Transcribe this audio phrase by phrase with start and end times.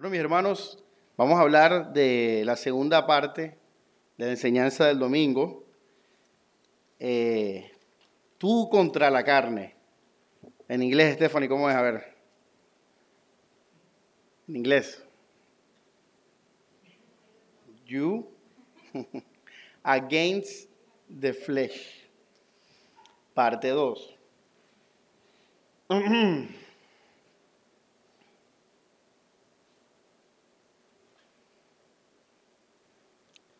[0.00, 0.82] Bueno, mis hermanos,
[1.18, 3.58] vamos a hablar de la segunda parte
[4.16, 5.62] de la enseñanza del domingo.
[6.98, 7.70] Eh,
[8.38, 9.74] tú contra la carne.
[10.68, 11.76] En inglés, Stephanie, ¿cómo es?
[11.76, 12.16] A ver.
[14.48, 15.04] En inglés.
[17.84, 18.26] You
[19.82, 20.70] against
[21.20, 22.08] the flesh.
[23.34, 24.16] Parte 2.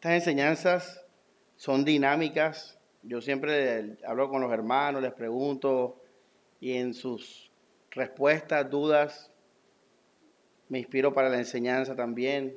[0.01, 1.05] Estas enseñanzas
[1.57, 2.79] son dinámicas.
[3.03, 6.01] Yo siempre hablo con los hermanos, les pregunto
[6.59, 7.51] y en sus
[7.91, 9.31] respuestas, dudas,
[10.71, 12.57] me inspiro para la enseñanza también.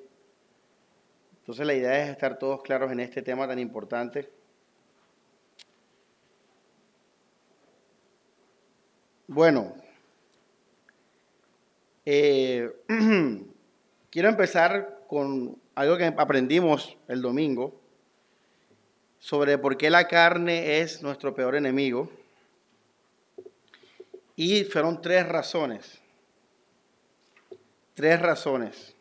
[1.40, 4.32] Entonces la idea es estar todos claros en este tema tan importante.
[9.28, 9.76] Bueno,
[12.06, 12.72] eh,
[14.10, 17.80] quiero empezar con algo que aprendimos el domingo
[19.20, 22.09] sobre por qué la carne es nuestro peor enemigo.
[24.36, 26.00] Y fueron tres razones.
[27.94, 28.95] Tres razones.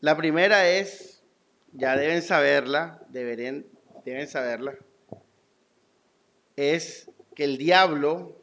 [0.00, 1.22] La primera es,
[1.72, 3.64] ya deben saberla, deben
[4.28, 4.74] saberla,
[6.56, 8.36] es que el diablo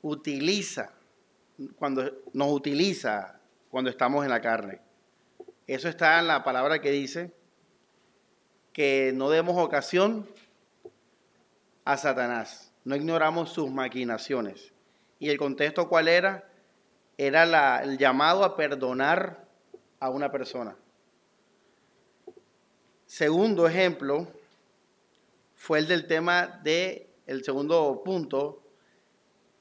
[0.00, 0.92] utiliza,
[1.76, 3.33] cuando nos utiliza
[3.74, 4.80] cuando estamos en la carne.
[5.66, 7.32] Eso está en la palabra que dice
[8.72, 10.28] que no demos ocasión
[11.84, 14.72] a Satanás, no ignoramos sus maquinaciones.
[15.18, 16.48] ¿Y el contexto cuál era?
[17.18, 19.44] Era el llamado a perdonar
[19.98, 20.76] a una persona.
[23.06, 24.28] Segundo ejemplo
[25.56, 28.62] fue el del tema de, el segundo punto,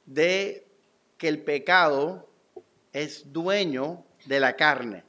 [0.05, 0.67] de
[1.17, 2.29] que el pecado
[2.93, 5.03] es dueño de la carne.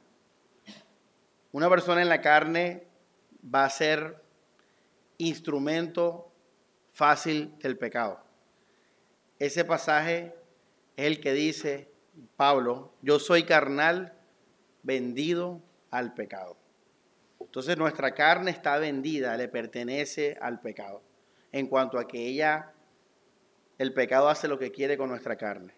[1.51, 2.87] Una persona en la carne
[3.53, 4.21] va a ser
[5.17, 6.31] instrumento
[6.91, 8.19] fácil del pecado.
[9.39, 10.35] Ese pasaje
[10.97, 11.89] es el que dice
[12.35, 14.13] Pablo, yo soy carnal
[14.83, 16.57] vendido al pecado.
[17.39, 21.01] Entonces nuestra carne está vendida, le pertenece al pecado.
[21.51, 22.73] En cuanto a que ella,
[23.77, 25.73] el pecado hace lo que quiere con nuestra carne.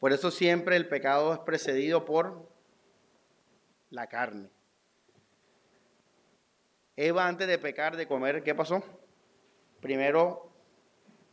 [0.00, 2.48] Por eso siempre el pecado es precedido por
[3.90, 4.48] la carne.
[6.96, 8.82] Eva antes de pecar, de comer, ¿qué pasó?
[9.80, 10.50] Primero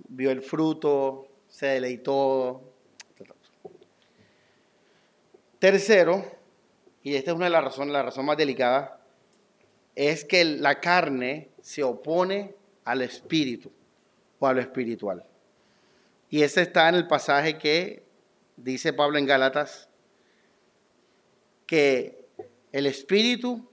[0.10, 2.74] vio el fruto, se deleitó.
[5.60, 6.24] Tercero,
[7.04, 9.02] y esta es una de las razones, la razón más delicada,
[9.96, 12.54] es que la carne se opone
[12.84, 13.72] al espíritu
[14.40, 15.26] o a lo espiritual.
[16.30, 18.07] Y ese está en el pasaje que
[18.58, 19.90] dice Pablo en Gálatas,
[21.66, 22.28] que
[22.72, 23.70] el espíritu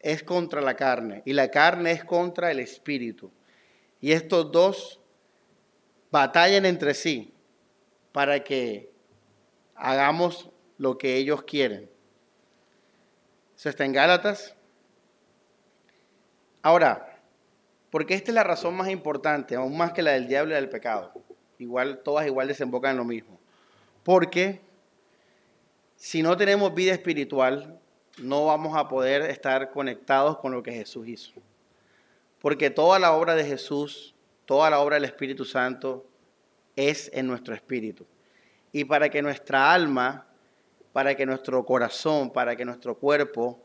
[0.00, 3.32] es contra la carne y la carne es contra el espíritu.
[4.00, 5.00] Y estos dos
[6.10, 7.32] batallan entre sí
[8.12, 8.92] para que
[9.74, 11.90] hagamos lo que ellos quieren.
[13.56, 14.54] Eso está en Gálatas.
[16.62, 17.20] Ahora,
[17.90, 20.68] porque esta es la razón más importante, aún más que la del diablo y del
[20.68, 21.12] pecado.
[21.58, 23.38] Igual, todas igual desembocan en lo mismo.
[24.06, 24.60] Porque
[25.96, 27.80] si no tenemos vida espiritual,
[28.18, 31.32] no vamos a poder estar conectados con lo que Jesús hizo.
[32.40, 34.14] Porque toda la obra de Jesús,
[34.44, 36.06] toda la obra del Espíritu Santo
[36.76, 38.06] es en nuestro espíritu.
[38.70, 40.28] Y para que nuestra alma,
[40.92, 43.60] para que nuestro corazón, para que nuestro cuerpo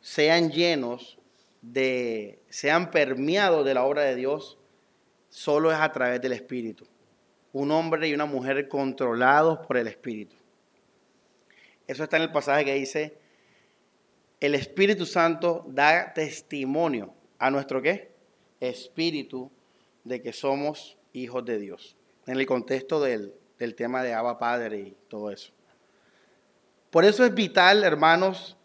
[0.00, 1.18] sean llenos
[1.60, 4.56] de, sean permeados de la obra de Dios,
[5.28, 6.86] solo es a través del Espíritu
[7.52, 10.36] un hombre y una mujer controlados por el Espíritu.
[11.86, 13.16] Eso está en el pasaje que dice,
[14.40, 18.12] el Espíritu Santo da testimonio a nuestro qué?
[18.60, 19.50] Espíritu
[20.04, 21.96] de que somos hijos de Dios.
[22.26, 25.52] En el contexto del, del tema de Abba Padre y todo eso.
[26.90, 28.56] Por eso es vital, hermanos,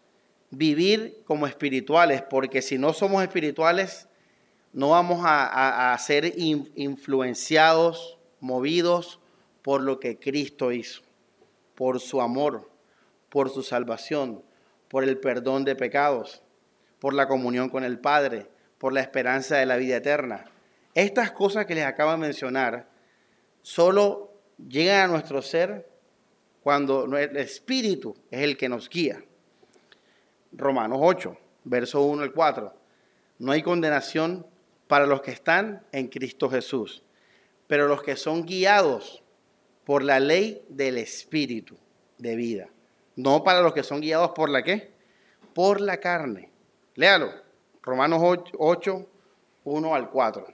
[0.50, 4.08] vivir como espirituales, porque si no somos espirituales,
[4.72, 9.20] no vamos a, a ser influenciados movidos
[9.62, 11.00] por lo que Cristo hizo,
[11.74, 12.70] por su amor,
[13.30, 14.44] por su salvación,
[14.88, 16.42] por el perdón de pecados,
[16.98, 18.46] por la comunión con el Padre,
[18.76, 20.44] por la esperanza de la vida eterna.
[20.94, 22.90] Estas cosas que les acabo de mencionar
[23.62, 25.88] solo llegan a nuestro ser
[26.62, 29.24] cuando el Espíritu es el que nos guía.
[30.52, 32.74] Romanos 8, verso 1 al 4.
[33.38, 34.46] No hay condenación
[34.86, 37.03] para los que están en Cristo Jesús
[37.66, 39.22] pero los que son guiados
[39.84, 41.76] por la ley del Espíritu
[42.18, 42.68] de vida.
[43.16, 44.92] No para los que son guiados por la qué?
[45.54, 46.50] Por la carne.
[46.94, 47.30] Léalo.
[47.82, 49.06] Romanos 8,
[49.64, 50.46] 1 al 4.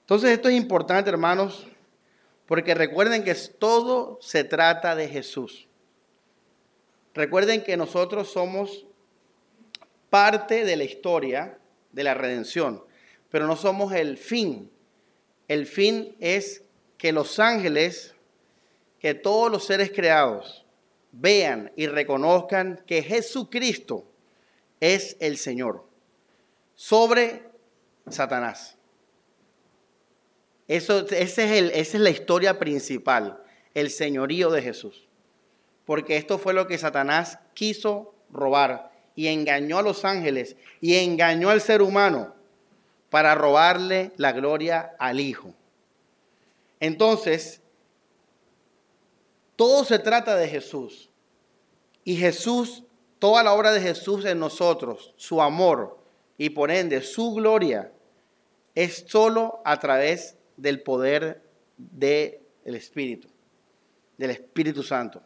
[0.00, 1.66] Entonces esto es importante, hermanos,
[2.46, 5.68] porque recuerden que todo se trata de Jesús.
[7.14, 8.84] Recuerden que nosotros somos
[10.10, 11.58] parte de la historia
[11.92, 12.84] de la redención,
[13.30, 14.70] pero no somos el fin.
[15.48, 16.62] El fin es
[16.96, 18.14] que los ángeles,
[18.98, 20.64] que todos los seres creados
[21.12, 24.04] vean y reconozcan que Jesucristo
[24.80, 25.84] es el Señor
[26.74, 27.42] sobre
[28.08, 28.76] Satanás.
[30.66, 33.42] Eso, ese es el, esa es la historia principal,
[33.74, 35.06] el señorío de Jesús.
[35.84, 41.50] Porque esto fue lo que Satanás quiso robar y engañó a los ángeles y engañó
[41.50, 42.33] al ser humano
[43.14, 45.54] para robarle la gloria al Hijo.
[46.80, 47.60] Entonces,
[49.54, 51.10] todo se trata de Jesús.
[52.02, 52.82] Y Jesús,
[53.20, 55.96] toda la obra de Jesús en nosotros, su amor
[56.38, 57.92] y por ende su gloria,
[58.74, 61.40] es solo a través del poder
[61.76, 63.28] del Espíritu,
[64.18, 65.22] del Espíritu Santo.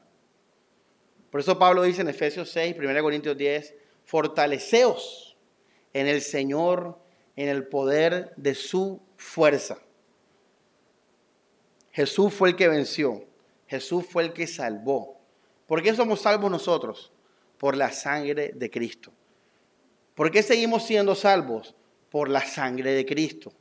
[1.31, 3.75] Por eso Pablo dice en Efesios 6, 1 Corintios 10,
[4.05, 5.39] fortaleceos
[5.95, 7.08] en el Señor,
[7.39, 9.79] en el poder de su fuerza.
[11.93, 13.27] Jesús fue el que venció,
[13.69, 15.21] Jesús fue el que salvó.
[15.69, 17.13] ¿Por qué somos salvos nosotros?
[17.57, 19.13] Por la sangre de Cristo.
[20.17, 21.77] ¿Por qué seguimos siendo salvos?
[22.11, 23.53] Por la sangre de Cristo.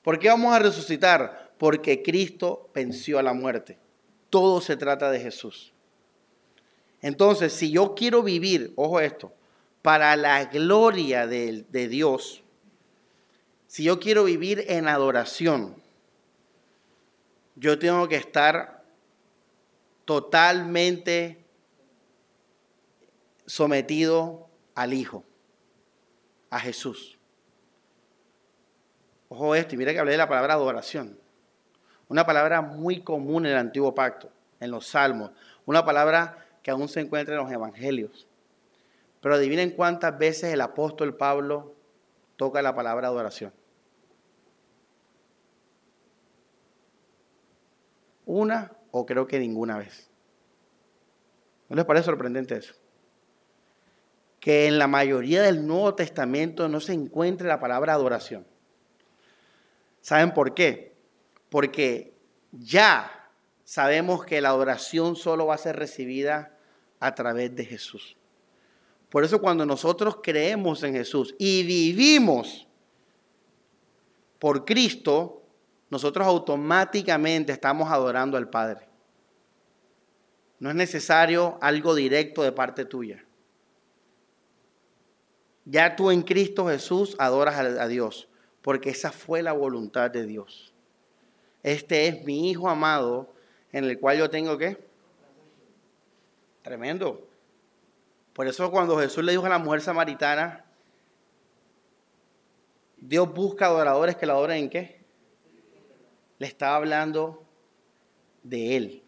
[0.00, 1.52] ¿Por qué vamos a resucitar?
[1.58, 3.76] Porque Cristo venció a la muerte.
[4.30, 5.74] Todo se trata de Jesús.
[7.02, 9.34] Entonces, si yo quiero vivir, ojo esto,
[9.82, 12.42] para la gloria de, de Dios,
[13.76, 15.76] si yo quiero vivir en adoración,
[17.56, 18.82] yo tengo que estar
[20.06, 21.44] totalmente
[23.44, 25.24] sometido al Hijo,
[26.48, 27.18] a Jesús.
[29.28, 31.20] Ojo esto, y mira que hablé de la palabra adoración.
[32.08, 35.32] Una palabra muy común en el antiguo pacto, en los salmos.
[35.66, 38.26] Una palabra que aún se encuentra en los evangelios.
[39.20, 41.74] Pero adivinen cuántas veces el apóstol Pablo
[42.36, 43.52] toca la palabra adoración.
[48.36, 50.10] Una o creo que ninguna vez.
[51.70, 52.74] ¿No les parece sorprendente eso?
[54.40, 58.46] Que en la mayoría del Nuevo Testamento no se encuentre la palabra adoración.
[60.02, 60.92] ¿Saben por qué?
[61.48, 62.12] Porque
[62.52, 63.30] ya
[63.64, 66.58] sabemos que la adoración solo va a ser recibida
[67.00, 68.18] a través de Jesús.
[69.08, 72.68] Por eso cuando nosotros creemos en Jesús y vivimos
[74.38, 75.35] por Cristo,
[75.90, 78.88] nosotros automáticamente estamos adorando al Padre.
[80.58, 83.24] No es necesario algo directo de parte tuya.
[85.64, 88.28] Ya tú en Cristo Jesús adoras a Dios,
[88.62, 90.72] porque esa fue la voluntad de Dios.
[91.62, 93.34] Este es mi Hijo amado
[93.72, 94.86] en el cual yo tengo que
[96.66, 97.24] Tremendo.
[98.32, 100.64] Por eso cuando Jesús le dijo a la mujer samaritana,
[102.96, 105.05] Dios busca adoradores que la adoren en qué?
[106.38, 107.42] Le estaba hablando
[108.42, 109.02] de Él.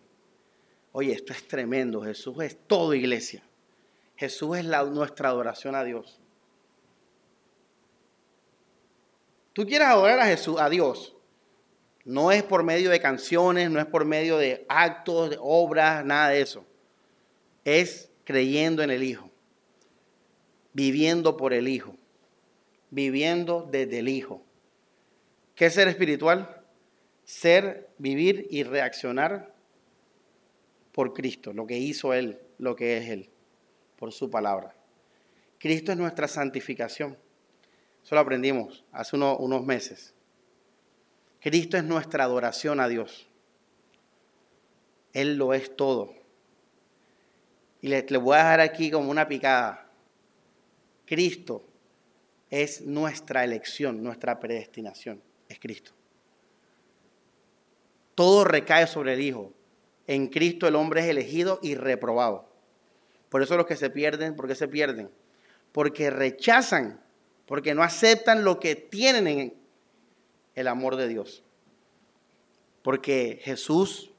[0.92, 2.02] Oye, esto es tremendo.
[2.02, 3.42] Jesús es todo iglesia.
[4.16, 6.20] Jesús es la, nuestra adoración a Dios.
[9.52, 11.14] Tú quieres adorar a Jesús, a Dios.
[12.04, 16.30] No es por medio de canciones, no es por medio de actos, de obras, nada
[16.30, 16.64] de eso
[17.76, 19.30] es creyendo en el Hijo,
[20.72, 21.94] viviendo por el Hijo,
[22.90, 24.42] viviendo desde el Hijo.
[25.54, 26.57] ¿Qué es ser espiritual?
[27.28, 29.54] Ser, vivir y reaccionar
[30.92, 33.28] por Cristo, lo que hizo Él, lo que es Él,
[33.98, 34.74] por su palabra.
[35.58, 37.18] Cristo es nuestra santificación.
[38.02, 40.14] Eso lo aprendimos hace unos meses.
[41.38, 43.28] Cristo es nuestra adoración a Dios.
[45.12, 46.14] Él lo es todo.
[47.82, 49.86] Y le, voy a dejar aquí como una picada.
[51.04, 51.62] Cristo
[52.48, 55.20] es nuestra elección, nuestra predestinación.
[55.46, 55.97] Es Cristo.
[58.18, 59.52] Todo recae sobre el Hijo.
[60.08, 62.48] En Cristo el hombre es elegido y reprobado.
[63.28, 65.08] Por eso los que se pierden, ¿por qué se pierden?
[65.70, 67.00] Porque rechazan,
[67.46, 69.54] porque no aceptan lo que tienen en
[70.56, 71.44] el amor de Dios.
[72.82, 74.10] Porque Jesús,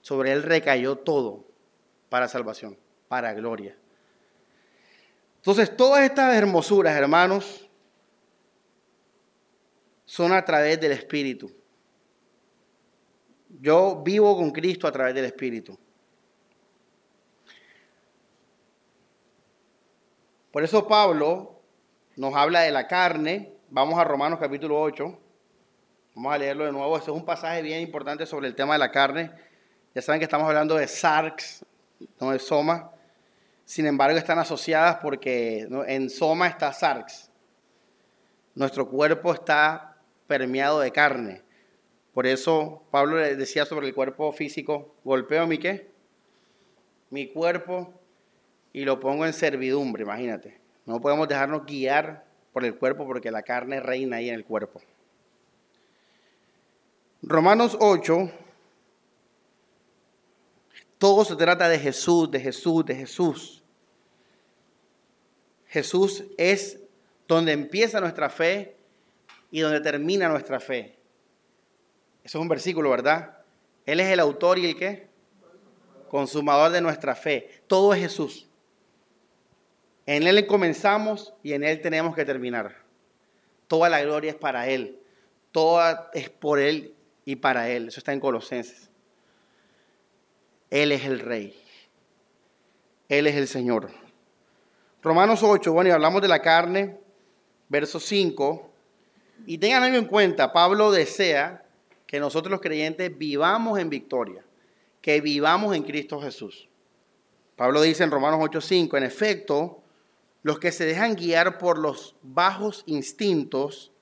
[0.00, 1.46] sobre él recayó todo
[2.08, 3.78] para salvación, para gloria.
[5.36, 7.70] Entonces, todas estas hermosuras, hermanos,
[10.06, 11.59] son a través del Espíritu.
[13.58, 15.76] Yo vivo con Cristo a través del Espíritu.
[20.52, 21.60] Por eso Pablo
[22.16, 23.54] nos habla de la carne.
[23.70, 25.18] Vamos a Romanos capítulo 8.
[26.14, 26.96] Vamos a leerlo de nuevo.
[26.96, 29.32] Este es un pasaje bien importante sobre el tema de la carne.
[29.94, 31.64] Ya saben que estamos hablando de sarx,
[32.20, 32.90] no de soma.
[33.64, 37.30] Sin embargo, están asociadas porque en soma está sarx.
[38.54, 41.42] Nuestro cuerpo está permeado de carne.
[42.20, 45.88] Por eso Pablo le decía sobre el cuerpo físico, golpeo mi qué?
[47.08, 47.94] Mi cuerpo
[48.74, 50.60] y lo pongo en servidumbre, imagínate.
[50.84, 54.82] No podemos dejarnos guiar por el cuerpo porque la carne reina ahí en el cuerpo.
[57.22, 58.30] Romanos 8,
[60.98, 63.62] todo se trata de Jesús, de Jesús, de Jesús.
[65.68, 66.80] Jesús es
[67.26, 68.76] donde empieza nuestra fe
[69.50, 70.99] y donde termina nuestra fe.
[72.24, 73.38] Eso es un versículo, ¿verdad?
[73.86, 75.08] Él es el autor y el qué?
[76.08, 77.62] Consumador de nuestra fe.
[77.66, 78.48] Todo es Jesús.
[80.06, 82.76] En Él comenzamos y en Él tenemos que terminar.
[83.68, 84.98] Toda la gloria es para Él.
[85.52, 87.88] Toda es por Él y para Él.
[87.88, 88.90] Eso está en Colosenses.
[90.70, 91.56] Él es el Rey.
[93.08, 93.90] Él es el Señor.
[95.02, 96.98] Romanos 8, bueno, y hablamos de la carne,
[97.68, 98.70] verso 5.
[99.46, 101.64] Y tengan algo en cuenta, Pablo desea
[102.10, 104.44] que nosotros los creyentes vivamos en victoria,
[105.00, 106.68] que vivamos en Cristo Jesús.
[107.54, 109.84] Pablo dice en Romanos 8:5, en efecto,
[110.42, 113.92] los que se dejan guiar por los bajos instintos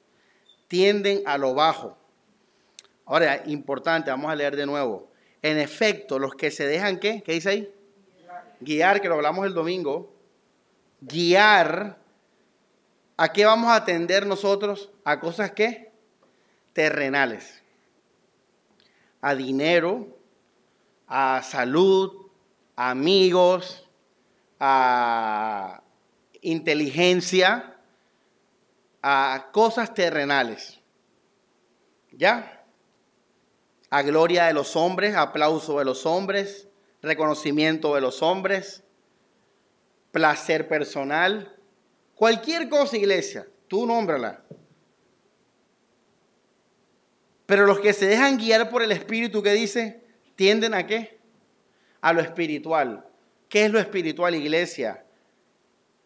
[0.68, 1.98] tienden a lo bajo.
[3.04, 5.10] Ahora, importante, vamos a leer de nuevo.
[5.42, 7.22] En efecto, los que se dejan, ¿qué?
[7.22, 7.74] ¿Qué dice ahí?
[8.60, 10.14] Guiar, que lo hablamos el domingo.
[11.02, 11.98] Guiar.
[13.18, 14.90] ¿A qué vamos a atender nosotros?
[15.04, 15.92] A cosas que
[16.72, 17.67] terrenales.
[19.20, 20.06] A dinero,
[21.06, 22.30] a salud,
[22.76, 23.88] a amigos,
[24.60, 25.82] a
[26.40, 27.74] inteligencia
[29.02, 30.80] a cosas terrenales.
[32.12, 32.64] ¿Ya?
[33.90, 36.68] A gloria de los hombres, aplauso de los hombres,
[37.00, 38.82] reconocimiento de los hombres,
[40.10, 41.56] placer personal,
[42.14, 44.42] cualquier cosa, iglesia, tú nómbrala.
[47.48, 50.04] Pero los que se dejan guiar por el Espíritu que dice,
[50.36, 51.18] tienden a qué?
[52.02, 53.06] A lo espiritual.
[53.48, 55.02] ¿Qué es lo espiritual, iglesia?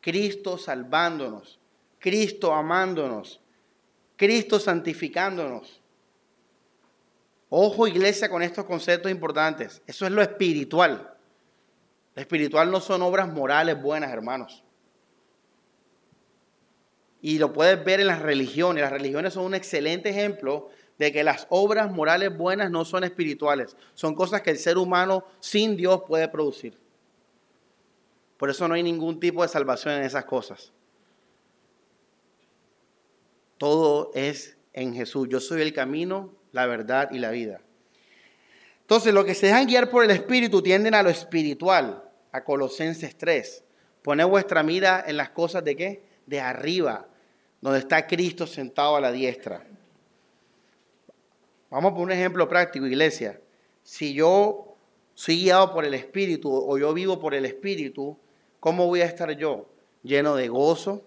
[0.00, 1.58] Cristo salvándonos,
[1.98, 3.40] Cristo amándonos,
[4.14, 5.80] Cristo santificándonos.
[7.48, 9.82] Ojo iglesia con estos conceptos importantes.
[9.84, 11.12] Eso es lo espiritual.
[12.14, 14.62] Lo espiritual no son obras morales buenas, hermanos.
[17.20, 18.82] Y lo puedes ver en las religiones.
[18.82, 20.70] Las religiones son un excelente ejemplo
[21.02, 23.76] de que las obras morales buenas no son espirituales.
[23.94, 26.78] Son cosas que el ser humano sin Dios puede producir.
[28.36, 30.70] Por eso no hay ningún tipo de salvación en esas cosas.
[33.58, 35.26] Todo es en Jesús.
[35.28, 37.60] Yo soy el camino, la verdad y la vida.
[38.82, 43.18] Entonces, los que se dejan guiar por el Espíritu tienden a lo espiritual, a Colosenses
[43.18, 43.64] 3.
[44.02, 46.04] Poned vuestra mira en las cosas de qué?
[46.26, 47.08] De arriba,
[47.60, 49.66] donde está Cristo sentado a la diestra.
[51.72, 53.40] Vamos por un ejemplo práctico, iglesia.
[53.82, 54.76] Si yo
[55.14, 58.18] soy guiado por el Espíritu o yo vivo por el Espíritu,
[58.60, 59.70] ¿cómo voy a estar yo?
[60.02, 61.02] Lleno de gozo,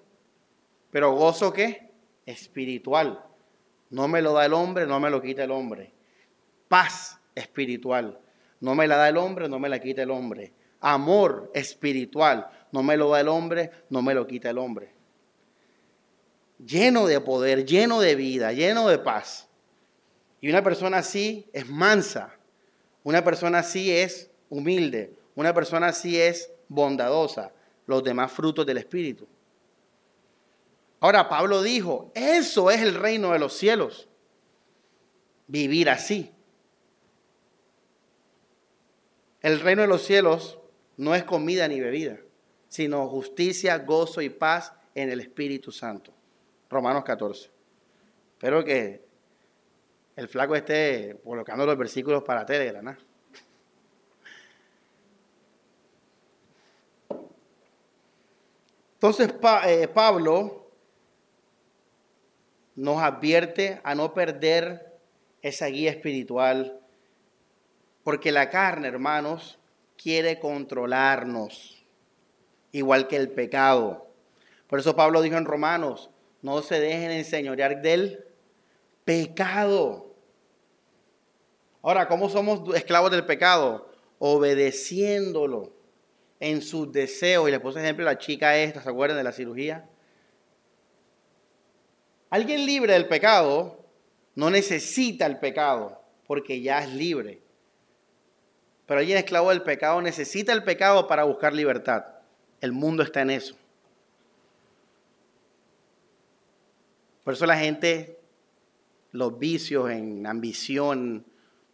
[0.89, 1.91] pero gozo qué?
[2.25, 3.23] Espiritual.
[3.91, 5.93] No me lo da el hombre, no me lo quita el hombre.
[6.67, 8.19] Paz espiritual.
[8.59, 10.51] No me la da el hombre, no me la quita el hombre.
[10.79, 12.49] Amor espiritual.
[12.71, 14.89] No me lo da el hombre, no me lo quita el hombre.
[16.57, 19.47] Lleno de poder, lleno de vida, lleno de paz.
[20.45, 22.37] Y una persona así es mansa.
[23.03, 25.17] Una persona así es humilde.
[25.33, 27.51] Una persona así es bondadosa,
[27.87, 29.27] los demás frutos del Espíritu.
[30.99, 34.07] Ahora, Pablo dijo, eso es el reino de los cielos,
[35.47, 36.31] vivir así.
[39.41, 40.59] El reino de los cielos
[40.95, 42.19] no es comida ni bebida,
[42.67, 46.13] sino justicia, gozo y paz en el Espíritu Santo.
[46.69, 47.49] Romanos 14.
[48.35, 49.04] Espero que
[50.15, 52.95] el flaco esté colocando los versículos para Telegram.
[58.93, 59.33] Entonces
[59.67, 60.71] eh, Pablo
[62.75, 64.93] nos advierte a no perder
[65.41, 66.79] esa guía espiritual,
[68.03, 69.59] porque la carne, hermanos,
[69.95, 71.83] quiere controlarnos,
[72.71, 74.07] igual que el pecado.
[74.67, 76.09] Por eso Pablo dijo en Romanos,
[76.41, 78.25] no se dejen enseñorear del
[79.03, 80.04] pecado.
[81.85, 83.87] Ahora, ¿cómo somos esclavos del pecado?
[84.17, 85.71] Obedeciéndolo
[86.39, 87.47] en sus deseos.
[87.47, 89.87] Y le puse ejemplo a la chica esta, ¿se acuerdan de la cirugía?
[92.31, 93.85] Alguien libre del pecado
[94.33, 97.43] no necesita el pecado porque ya es libre.
[98.87, 102.03] Pero alguien esclavo del pecado necesita el pecado para buscar libertad.
[102.61, 103.55] El mundo está en eso.
[107.23, 108.17] Por eso la gente,
[109.11, 111.25] los vicios en ambición,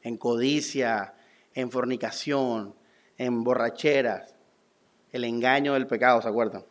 [0.04, 1.14] en codicia,
[1.54, 2.76] en fornicación,
[3.18, 4.36] en borracheras,
[5.12, 6.64] el engaño del pecado, ¿se acuerdan?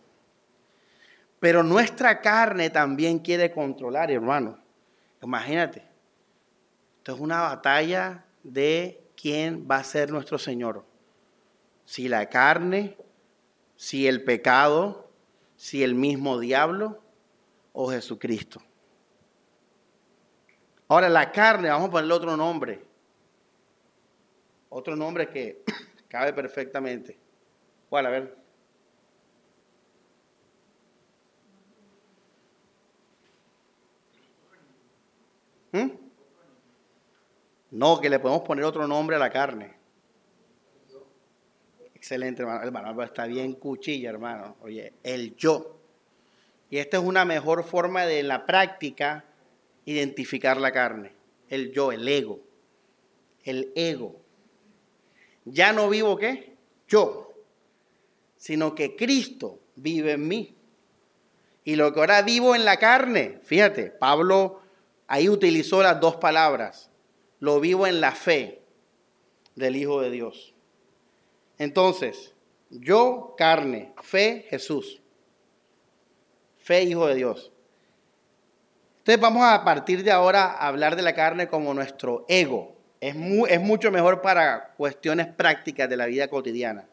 [1.39, 4.59] Pero nuestra carne también quiere controlar, hermano.
[5.23, 5.83] Imagínate.
[6.99, 10.85] Esto es una batalla de quién va a ser nuestro Señor.
[11.85, 12.97] Si la carne,
[13.77, 15.11] si el pecado,
[15.57, 17.03] si el mismo diablo
[17.73, 18.61] o Jesucristo.
[20.89, 22.90] Ahora la carne, vamos a ponerle otro nombre.
[24.71, 25.63] Otro nombre que
[26.09, 27.19] cabe perfectamente.
[27.89, 28.07] ¿Cuál?
[28.07, 28.37] A ver.
[35.73, 35.91] ¿Mm?
[37.73, 39.75] No, que le podemos poner otro nombre a la carne.
[41.95, 42.63] Excelente, hermano.
[42.65, 44.57] Hermano, está bien cuchilla, hermano.
[44.63, 45.77] Oye, el yo.
[46.71, 49.25] Y esta es una mejor forma de, la práctica,
[49.85, 51.13] identificar la carne.
[51.49, 52.41] El yo, el ego.
[53.45, 54.17] El ego.
[55.45, 56.57] Ya no vivo qué?
[56.89, 57.33] Yo.
[58.37, 60.57] Sino que Cristo vive en mí.
[61.65, 64.61] Y lo que ahora vivo en la carne, fíjate, Pablo
[65.07, 66.91] ahí utilizó las dos palabras
[67.41, 68.63] lo vivo en la fe
[69.57, 70.55] del Hijo de Dios.
[71.59, 72.35] Entonces,
[72.69, 75.03] yo, carne, fe, Jesús.
[76.59, 77.51] Fe, Hijo de Dios.
[78.99, 82.77] Entonces vamos a partir de ahora a hablar de la carne como nuestro ego.
[83.01, 83.17] Es,
[83.49, 86.87] es mucho mejor para cuestiones prácticas de la vida cotidiana.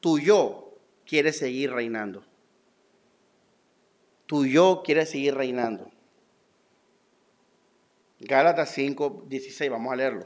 [0.00, 0.74] Tu yo
[1.04, 2.24] quiere seguir reinando.
[4.26, 5.90] Tu yo quiere seguir reinando.
[8.20, 10.24] Gálatas 5, 16, vamos a leerlo.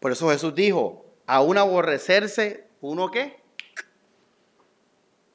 [0.00, 3.43] Por eso Jesús dijo, a un aborrecerse, ¿uno qué?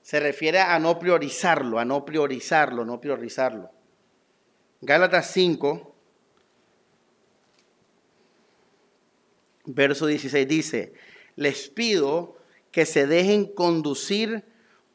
[0.10, 3.70] Se refiere a no priorizarlo, a no priorizarlo, no priorizarlo.
[4.82, 5.96] Gálatas 5,
[9.66, 10.94] verso 16 dice,
[11.36, 12.38] les pido
[12.72, 14.46] que se dejen conducir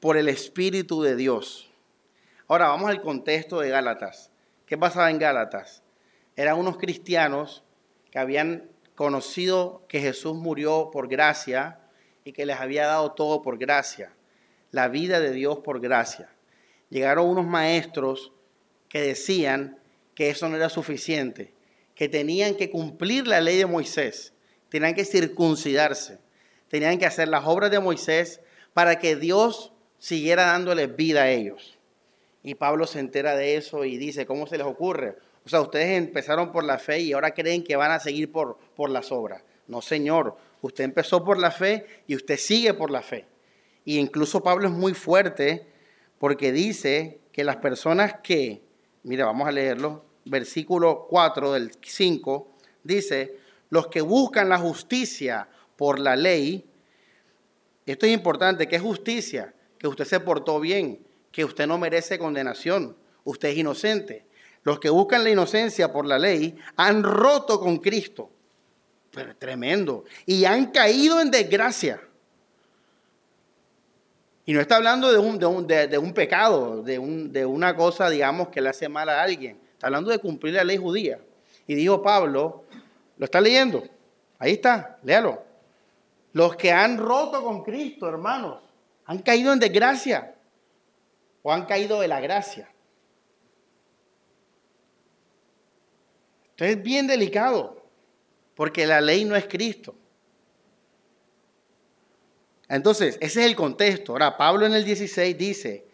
[0.00, 1.70] por el Espíritu de Dios.
[2.48, 4.32] Ahora vamos al contexto de Gálatas.
[4.66, 5.84] ¿Qué pasaba en Gálatas?
[6.34, 7.62] Eran unos cristianos
[8.10, 11.78] que habían conocido que Jesús murió por gracia
[12.24, 14.13] y que les había dado todo por gracia,
[14.74, 16.28] la vida de Dios por gracia.
[16.90, 18.32] Llegaron unos maestros
[18.88, 19.78] que decían
[20.16, 21.52] que eso no era suficiente,
[21.94, 24.32] que tenían que cumplir la ley de Moisés,
[24.70, 26.18] tenían que circuncidarse,
[26.68, 28.40] tenían que hacer las obras de Moisés
[28.72, 31.78] para que Dios siguiera dándoles vida a ellos.
[32.42, 35.14] Y Pablo se entera de eso y dice, ¿cómo se les ocurre?
[35.46, 38.58] O sea, ustedes empezaron por la fe y ahora creen que van a seguir por,
[38.74, 39.44] por las obras.
[39.68, 43.26] No, Señor, usted empezó por la fe y usted sigue por la fe.
[43.84, 45.66] Y incluso Pablo es muy fuerte
[46.18, 48.62] porque dice que las personas que,
[49.02, 52.48] mira, vamos a leerlo, versículo 4 del 5,
[52.82, 53.36] dice,
[53.70, 56.64] los que buscan la justicia por la ley,
[57.84, 59.54] esto es importante, ¿qué es justicia?
[59.84, 64.24] que usted se portó bien, que usted no merece condenación, usted es inocente.
[64.62, 68.30] Los que buscan la inocencia por la ley han roto con Cristo.
[69.10, 70.04] Pero tremendo.
[70.24, 72.00] Y han caído en desgracia.
[74.46, 76.98] Y no está hablando de un, de un, pecado, de,
[77.30, 79.58] de una cosa, digamos, que le hace mal a alguien.
[79.72, 81.18] Está hablando de cumplir la ley judía.
[81.66, 82.64] Y dijo Pablo,
[83.16, 83.84] ¿lo está leyendo?
[84.38, 85.42] Ahí está, léalo.
[86.32, 88.64] Los que han roto con Cristo, hermanos
[89.06, 90.34] han caído en desgracia
[91.42, 92.68] o han caído de la gracia.
[96.50, 97.82] Entonces es bien delicado,
[98.54, 99.94] porque la ley no es Cristo.
[102.68, 104.12] Entonces, ese es el contexto.
[104.12, 105.86] Ahora, Pablo en el 16 dice,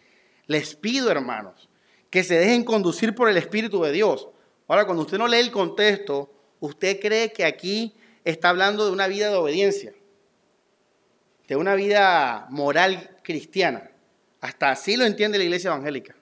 [0.46, 1.68] les pido, hermanos,
[2.11, 4.28] que se dejen conducir por el Espíritu de Dios.
[4.68, 9.09] Ahora, cuando usted no lee el contexto, usted cree que aquí está hablando de una
[9.09, 9.92] vida de obediencia
[11.50, 13.90] de una vida moral cristiana.
[14.40, 16.14] Hasta así lo entiende la iglesia evangélica.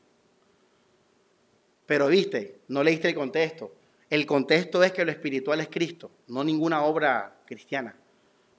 [1.85, 3.75] Pero viste, no leíste el contexto.
[4.09, 7.95] El contexto es que lo espiritual es Cristo, no ninguna obra cristiana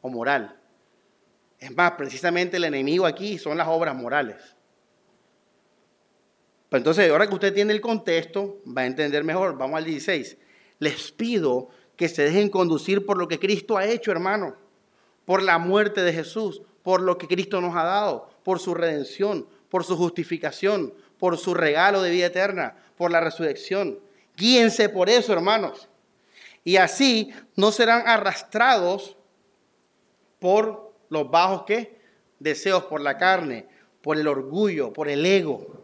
[0.01, 0.58] o moral.
[1.59, 4.37] Es más, precisamente el enemigo aquí son las obras morales.
[6.69, 9.57] Pues entonces, ahora que usted tiene el contexto, va a entender mejor.
[9.57, 10.37] Vamos al 16.
[10.79, 14.55] Les pido que se dejen conducir por lo que Cristo ha hecho, hermano,
[15.25, 19.47] por la muerte de Jesús, por lo que Cristo nos ha dado, por su redención,
[19.67, 23.99] por su justificación, por su regalo de vida eterna, por la resurrección.
[24.37, 25.89] Guíense por eso, hermanos.
[26.63, 29.17] Y así no serán arrastrados
[30.39, 31.99] por los bajos ¿qué?
[32.39, 33.67] deseos, por la carne,
[34.01, 35.79] por el orgullo, por el ego.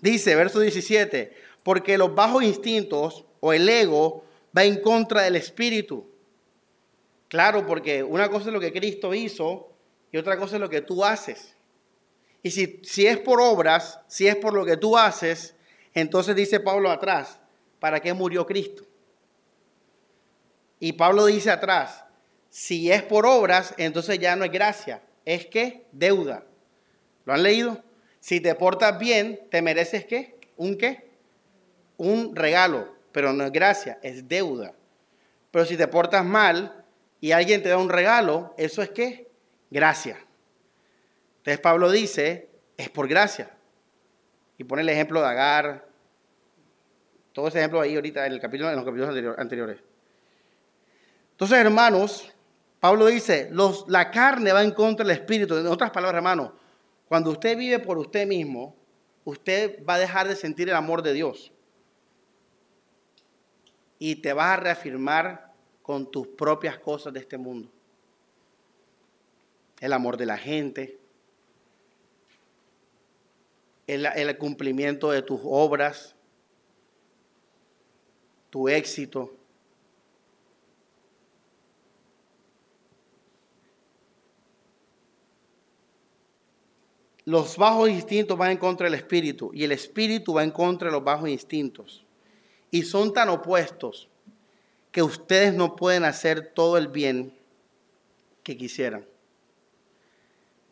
[0.00, 4.24] Dice, verso 17, porque los bajos instintos o el ego
[4.56, 6.06] va en contra del espíritu.
[7.28, 9.72] Claro, porque una cosa es lo que Cristo hizo
[10.10, 11.54] y otra cosa es lo que tú haces.
[12.42, 15.54] Y si, si es por obras, si es por lo que tú haces,
[15.92, 17.38] entonces dice Pablo atrás,
[17.78, 18.84] ¿para qué murió Cristo?
[20.80, 22.04] Y Pablo dice atrás,
[22.48, 26.44] si es por obras, entonces ya no es gracia, es que deuda.
[27.26, 27.84] ¿Lo han leído?
[28.18, 30.38] Si te portas bien, te mereces qué?
[30.56, 31.10] ¿Un qué?
[31.98, 34.74] Un regalo, pero no es gracia, es deuda.
[35.50, 36.84] Pero si te portas mal
[37.20, 39.30] y alguien te da un regalo, eso es qué?
[39.70, 40.18] Gracia.
[41.38, 43.50] Entonces Pablo dice, es por gracia.
[44.56, 45.86] Y pone el ejemplo de Agar,
[47.32, 49.89] todo ese ejemplo ahí ahorita en, el capítulo, en los capítulos anteriores.
[51.40, 52.30] Entonces, hermanos,
[52.80, 53.50] Pablo dice,
[53.86, 55.56] la carne va en contra del espíritu.
[55.56, 56.52] En otras palabras, hermanos,
[57.08, 58.76] cuando usted vive por usted mismo,
[59.24, 61.50] usted va a dejar de sentir el amor de Dios.
[63.98, 65.50] Y te vas a reafirmar
[65.80, 67.70] con tus propias cosas de este mundo.
[69.80, 70.98] El amor de la gente,
[73.86, 76.14] el cumplimiento de tus obras,
[78.50, 79.39] tu éxito.
[87.30, 90.92] Los bajos instintos van en contra del espíritu y el espíritu va en contra de
[90.92, 92.04] los bajos instintos.
[92.72, 94.08] Y son tan opuestos
[94.90, 97.32] que ustedes no pueden hacer todo el bien
[98.42, 99.06] que quisieran.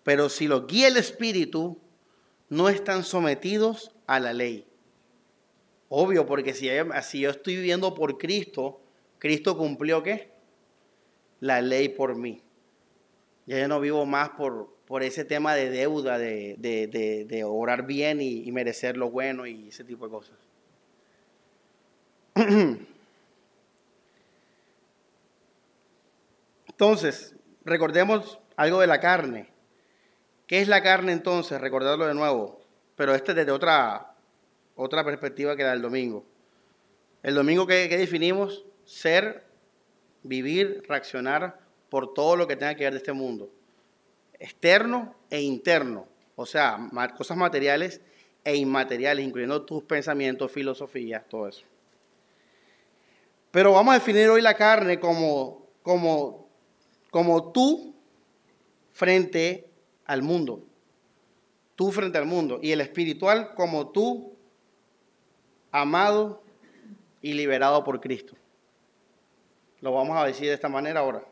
[0.03, 1.79] Pero si los guía el espíritu,
[2.49, 4.67] no están sometidos a la ley.
[5.89, 6.69] Obvio, porque si,
[7.05, 8.81] si yo estoy viviendo por Cristo,
[9.21, 10.33] Cristo cumplió qué?
[11.39, 12.43] La ley por mí.
[13.47, 18.23] Ya yo no vivo más por, por ese tema de deuda, de, de, orar bien
[18.23, 20.39] y, merecer lo bueno y ese tipo de cosas.
[26.69, 29.51] Entonces, recordemos algo de la carne.
[30.47, 31.61] ¿Qué es la carne entonces?
[31.61, 32.63] Recordarlo de nuevo,
[32.97, 34.15] pero este desde otra,
[34.75, 36.25] otra perspectiva que la del domingo.
[37.23, 39.45] El domingo que, que definimos, ser,
[40.23, 41.59] vivir, reaccionar
[41.91, 43.53] por todo lo que tenga que ver de este mundo
[44.39, 46.79] externo e interno, o sea,
[47.17, 48.01] cosas materiales
[48.45, 51.65] e inmateriales, incluyendo tus pensamientos, filosofías, todo eso.
[53.51, 56.49] Pero vamos a definir hoy la carne como, como,
[57.11, 57.95] como tú
[58.93, 59.71] frente
[60.05, 60.65] al mundo.
[61.77, 62.59] Tú frente al mundo.
[62.63, 64.37] Y el espiritual como tú,
[65.71, 66.43] amado
[67.23, 68.35] y liberado por Cristo.
[69.81, 71.25] Lo vamos a decir de esta manera ahora.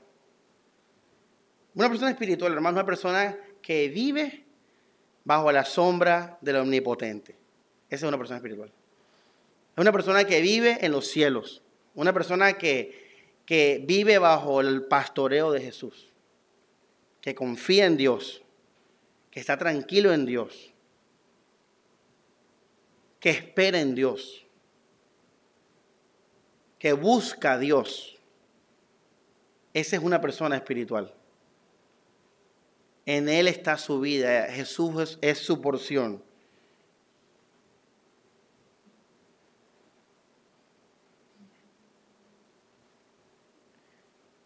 [1.76, 4.44] Una persona espiritual, hermano, es una persona que vive
[5.24, 7.36] bajo la sombra del omnipotente.
[7.90, 8.72] Esa es una persona espiritual.
[9.74, 11.62] Es una persona que vive en los cielos.
[11.94, 16.08] Una persona que, que vive bajo el pastoreo de Jesús.
[17.20, 18.42] Que confía en Dios.
[19.30, 20.72] Que está tranquilo en Dios.
[23.20, 24.46] Que espera en Dios.
[26.78, 28.16] Que busca a Dios.
[29.74, 31.12] Esa es una persona espiritual.
[33.06, 34.48] En Él está su vida.
[34.50, 36.22] Jesús es, su porción.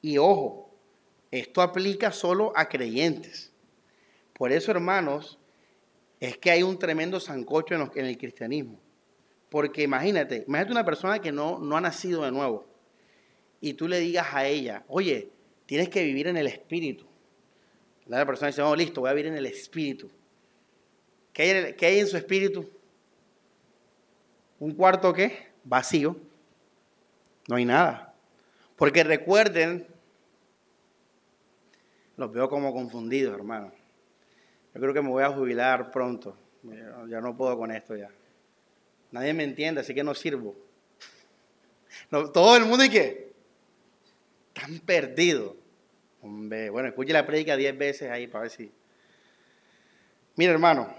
[0.02, 0.72] Y ojo,
[1.30, 3.52] esto aplica solo a creyentes.
[4.34, 5.38] Por eso, hermanos,
[6.20, 8.78] es que hay un tremendo zancocho en, en el cristianismo.
[9.50, 12.70] Porque imagínate, imagínate una persona que no, no ha nacido de nuevo
[13.60, 15.30] y tú le digas a ella, oye,
[15.66, 17.09] tienes que vivir en el Espíritu.
[18.06, 20.10] La persona dice, oh, listo, voy a vivir en el espíritu.
[21.32, 22.68] ¿Qué hay, ¿Qué hay en su espíritu?
[24.58, 25.48] ¿Un cuarto qué?
[25.64, 26.16] Vacío.
[27.48, 28.14] No hay nada.
[28.76, 29.86] Porque recuerden,
[32.16, 33.72] los veo como confundidos, hermano.
[34.74, 36.36] Yo creo que me voy a jubilar pronto.
[37.08, 38.10] Ya no puedo con esto ya.
[39.10, 40.54] Nadie me entiende, así que no sirvo.
[42.10, 43.32] todo el mundo y qué?
[44.54, 45.54] Están perdidos.
[46.22, 48.70] Bueno, escuche la prédica diez veces ahí para ver si.
[50.36, 50.92] Mira, hermano.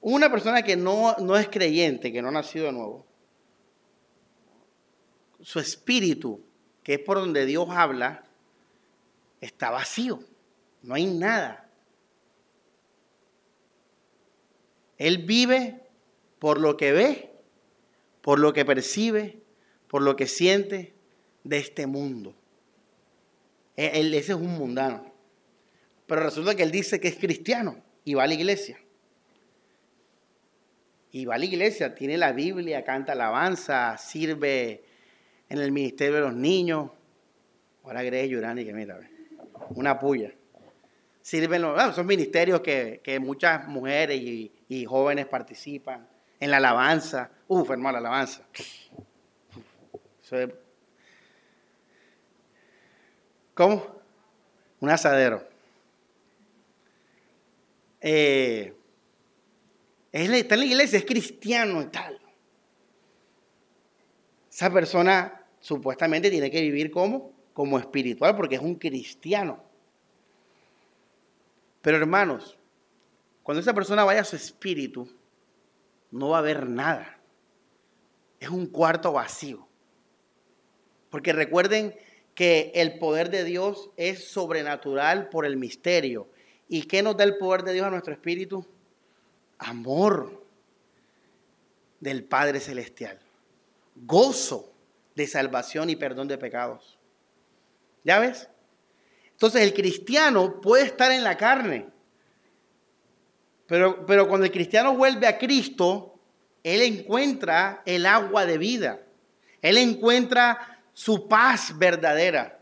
[0.00, 3.06] Una persona que no, no es creyente, que no ha nacido de nuevo,
[5.40, 6.44] su espíritu,
[6.82, 8.24] que es por donde Dios habla,
[9.40, 10.20] está vacío.
[10.82, 11.70] No hay nada.
[14.98, 15.80] Él vive
[16.38, 17.32] por lo que ve,
[18.20, 19.40] por lo que percibe,
[19.88, 20.94] por lo que siente
[21.44, 22.34] de este mundo.
[23.76, 25.12] E, él, ese es un mundano.
[26.06, 28.78] Pero resulta que él dice que es cristiano y va a la iglesia.
[31.10, 34.84] Y va a la iglesia, tiene la Biblia, canta alabanza, sirve
[35.48, 36.90] en el ministerio de los niños.
[37.84, 38.98] Ahora Grey Yurani, que mira,
[39.70, 40.32] una puya.
[41.22, 46.06] Sirven los, son ministerios que, muchas mujeres y jóvenes participan
[46.40, 47.30] en la alabanza.
[47.48, 48.42] Uf, hermano, la alabanza.
[53.54, 53.86] ¿Cómo?
[54.80, 55.46] Un asadero.
[58.00, 58.74] Eh,
[60.12, 62.20] está en la iglesia, es cristiano y tal.
[64.50, 69.64] Esa persona supuestamente tiene que vivir como, como espiritual porque es un cristiano.
[71.80, 72.58] Pero hermanos,
[73.42, 75.08] cuando esa persona vaya a su espíritu,
[76.10, 77.18] no va a haber nada.
[78.38, 79.66] Es un cuarto vacío.
[81.10, 81.94] Porque recuerden
[82.34, 86.28] que el poder de Dios es sobrenatural por el misterio.
[86.68, 88.66] ¿Y qué nos da el poder de Dios a nuestro espíritu?
[89.58, 90.44] Amor
[92.00, 93.20] del Padre Celestial.
[93.94, 94.72] Gozo
[95.14, 96.98] de salvación y perdón de pecados.
[98.02, 98.48] ¿Ya ves?
[99.30, 101.86] Entonces el cristiano puede estar en la carne,
[103.66, 106.18] pero, pero cuando el cristiano vuelve a Cristo,
[106.62, 109.00] él encuentra el agua de vida.
[109.62, 112.60] Él encuentra su paz verdadera.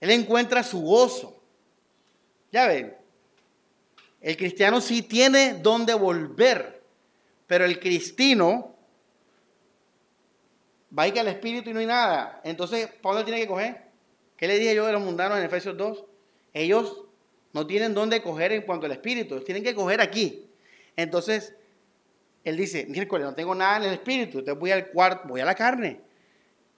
[0.00, 1.40] Él encuentra su gozo.
[2.50, 2.96] Ya ven,
[4.20, 6.82] el cristiano sí tiene donde volver,
[7.46, 8.74] pero el cristino
[10.96, 12.40] va a al espíritu y no hay nada.
[12.42, 13.82] Entonces, ¿para dónde tiene que coger?
[14.36, 16.04] ¿Qué le dije yo de los mundanos en Efesios 2?
[16.54, 17.02] Ellos
[17.52, 20.46] no tienen dónde coger en cuanto al espíritu, tienen que coger aquí.
[20.96, 21.54] Entonces,
[22.44, 25.44] él dice, miércoles, no tengo nada en el espíritu, entonces voy al cuarto, voy a
[25.44, 26.00] la carne.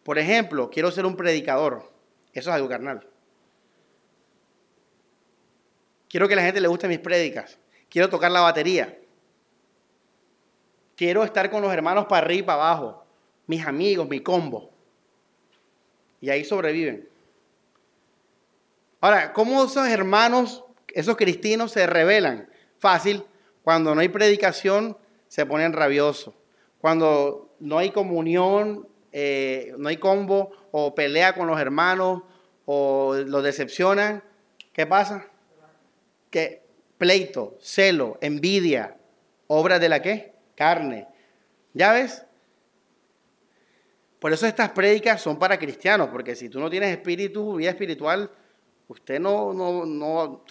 [0.02, 1.90] Por ejemplo, quiero ser un predicador.
[2.32, 3.06] Eso es algo carnal.
[6.08, 7.58] Quiero que la gente le guste mis prédicas.
[7.88, 8.98] Quiero tocar la batería.
[10.96, 13.04] Quiero estar con los hermanos para arriba y para abajo.
[13.46, 14.70] Mis amigos, mi combo.
[16.20, 17.08] Y ahí sobreviven.
[19.00, 22.48] Ahora, ¿cómo esos hermanos, esos cristianos se revelan?
[22.78, 23.24] Fácil,
[23.62, 24.96] cuando no hay predicación,
[25.32, 26.34] se ponen rabiosos.
[26.78, 32.22] Cuando no hay comunión, eh, no hay combo, o pelea con los hermanos,
[32.66, 34.22] o los decepcionan,
[34.74, 35.26] ¿qué pasa?
[36.28, 36.60] Que
[36.98, 38.98] pleito, celo, envidia,
[39.46, 40.34] obra de la qué?
[40.54, 41.08] Carne.
[41.72, 42.26] ¿Ya ves?
[44.18, 48.30] Por eso estas prédicas son para cristianos, porque si tú no tienes espíritu, vida espiritual,
[48.88, 50.44] Usted no, no, no,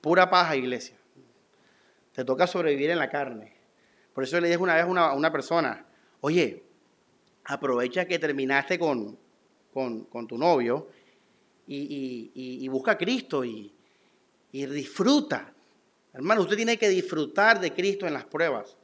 [0.00, 0.96] pura paja, iglesia.
[2.12, 3.53] Te toca sobrevivir en la carne.
[4.14, 5.84] Por eso le dije una vez a una, persona,
[6.20, 6.62] oye,
[7.44, 9.18] aprovecha que terminaste con,
[9.72, 10.88] con, tu novio
[11.66, 13.74] y, busca a Cristo y,
[14.52, 15.52] y disfruta.
[16.12, 18.76] Hermano, usted tiene que disfrutar de Cristo en las pruebas.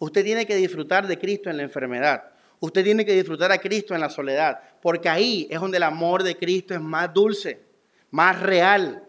[0.00, 2.32] Usted tiene que disfrutar de Cristo en la enfermedad.
[2.58, 6.24] Usted tiene que disfrutar a Cristo en la soledad, porque ahí es donde el amor
[6.24, 7.72] de Cristo es más dulce
[8.12, 9.02] más real.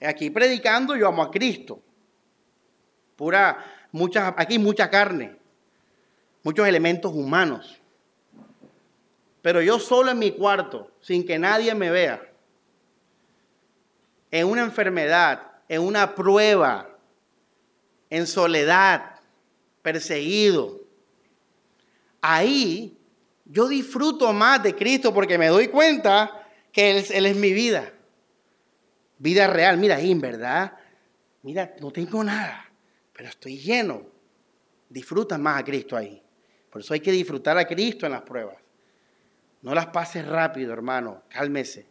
[0.00, 1.80] Aquí predicando yo amo a Cristo.
[3.14, 5.36] Pura, mucha, aquí mucha carne,
[6.42, 7.78] muchos elementos humanos.
[9.42, 12.22] Pero yo solo en mi cuarto, sin que nadie me vea,
[14.30, 16.88] en una enfermedad, en una prueba,
[18.10, 19.20] en soledad,
[19.82, 20.80] perseguido,
[22.20, 22.98] ahí
[23.44, 27.92] yo disfruto más de Cristo porque me doy cuenta que él, es mi vida.
[29.18, 29.78] Vida real.
[29.78, 30.74] Mira, en verdad,
[31.42, 32.67] mira, no tengo nada,
[33.18, 34.06] pero estoy lleno.
[34.88, 36.22] Disfruta más a Cristo ahí.
[36.70, 38.54] Por eso hay que disfrutar a Cristo en las pruebas.
[39.60, 41.24] No las pases rápido, hermano.
[41.28, 41.88] Cálmese.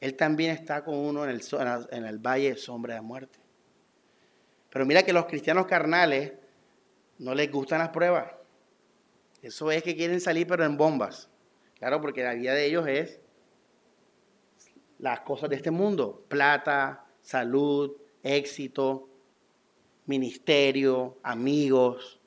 [0.00, 1.42] Él también está con uno en el,
[1.90, 3.40] en el valle de sombra de muerte.
[4.70, 6.34] Pero mira que los cristianos carnales
[7.18, 8.30] no les gustan las pruebas.
[9.42, 11.28] Eso es que quieren salir pero en bombas.
[11.76, 13.18] Claro, porque la vida de ellos es
[15.00, 19.08] las cosas de este mundo, plata, salud, éxito,
[20.06, 22.18] ministerio, amigos,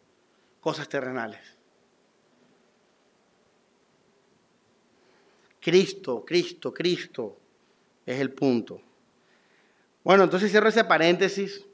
[0.60, 1.42] cosas terrenales.
[5.62, 7.38] Cristo, Cristo, Cristo
[8.06, 8.82] es el punto.
[10.04, 11.66] Bueno, entonces cierro ese paréntesis.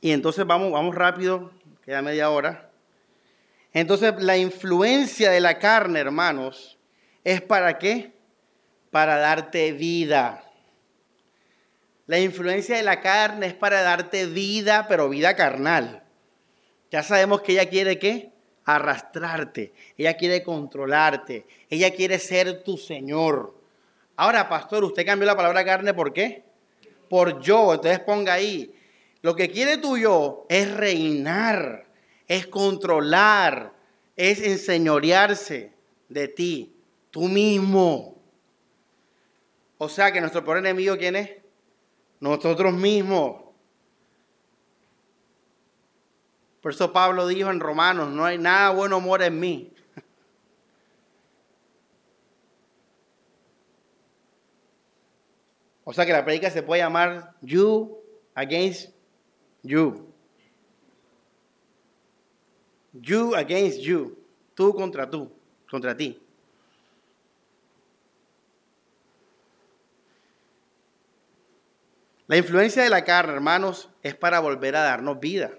[0.00, 1.50] Y entonces vamos, vamos rápido,
[1.84, 2.70] queda media hora.
[3.72, 6.78] Entonces la influencia de la carne, hermanos,
[7.24, 8.12] es para qué?
[8.90, 10.45] Para darte vida.
[12.06, 16.04] La influencia de la carne es para darte vida, pero vida carnal.
[16.90, 18.30] Ya sabemos que ella quiere qué?
[18.64, 19.72] Arrastrarte.
[19.98, 21.46] Ella quiere controlarte.
[21.68, 23.56] Ella quiere ser tu Señor.
[24.14, 26.44] Ahora, pastor, usted cambió la palabra carne, ¿por qué?
[27.08, 27.74] Por yo.
[27.74, 28.72] Entonces ponga ahí.
[29.22, 31.86] Lo que quiere tu yo es reinar,
[32.28, 33.72] es controlar,
[34.14, 35.72] es enseñorearse
[36.08, 36.76] de ti,
[37.10, 38.16] tú mismo.
[39.78, 41.30] O sea que nuestro peor enemigo, ¿quién es?
[42.20, 43.42] Nosotros mismos.
[46.60, 49.72] Por eso Pablo dijo en Romanos, no hay nada bueno mora en mí.
[55.84, 57.98] O sea que la predica se puede llamar You
[58.34, 58.90] Against
[59.62, 60.12] You.
[62.92, 64.16] You against you.
[64.54, 65.30] Tú contra tú,
[65.68, 66.20] contra ti.
[72.28, 75.52] La influencia de la carne, hermanos, es para volver a darnos vida.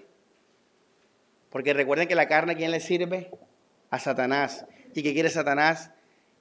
[1.48, 3.30] Porque recuerden que la carne, ¿a quién le sirve?
[3.88, 4.66] A Satanás.
[4.94, 5.92] ¿Y qué quiere Satanás?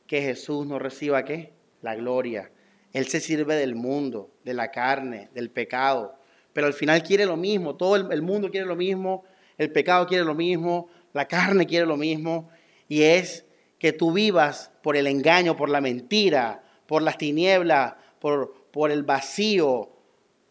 [0.05, 1.53] Que Jesús no reciba qué?
[1.81, 2.51] La gloria.
[2.91, 6.19] Él se sirve del mundo, de la carne, del pecado.
[6.51, 7.77] Pero al final quiere lo mismo.
[7.77, 9.23] Todo el, mundo quiere lo mismo.
[9.57, 10.89] El pecado quiere lo mismo.
[11.13, 12.49] La carne quiere lo mismo.
[12.89, 13.45] Y es
[13.79, 19.03] que tú vivas por el engaño, por la mentira, por las tinieblas, por, por el
[19.03, 19.96] vacío,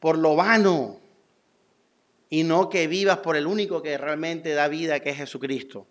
[0.01, 1.01] por lo vano
[2.29, 5.87] y no que vivas por el único que realmente da vida, que es Jesucristo.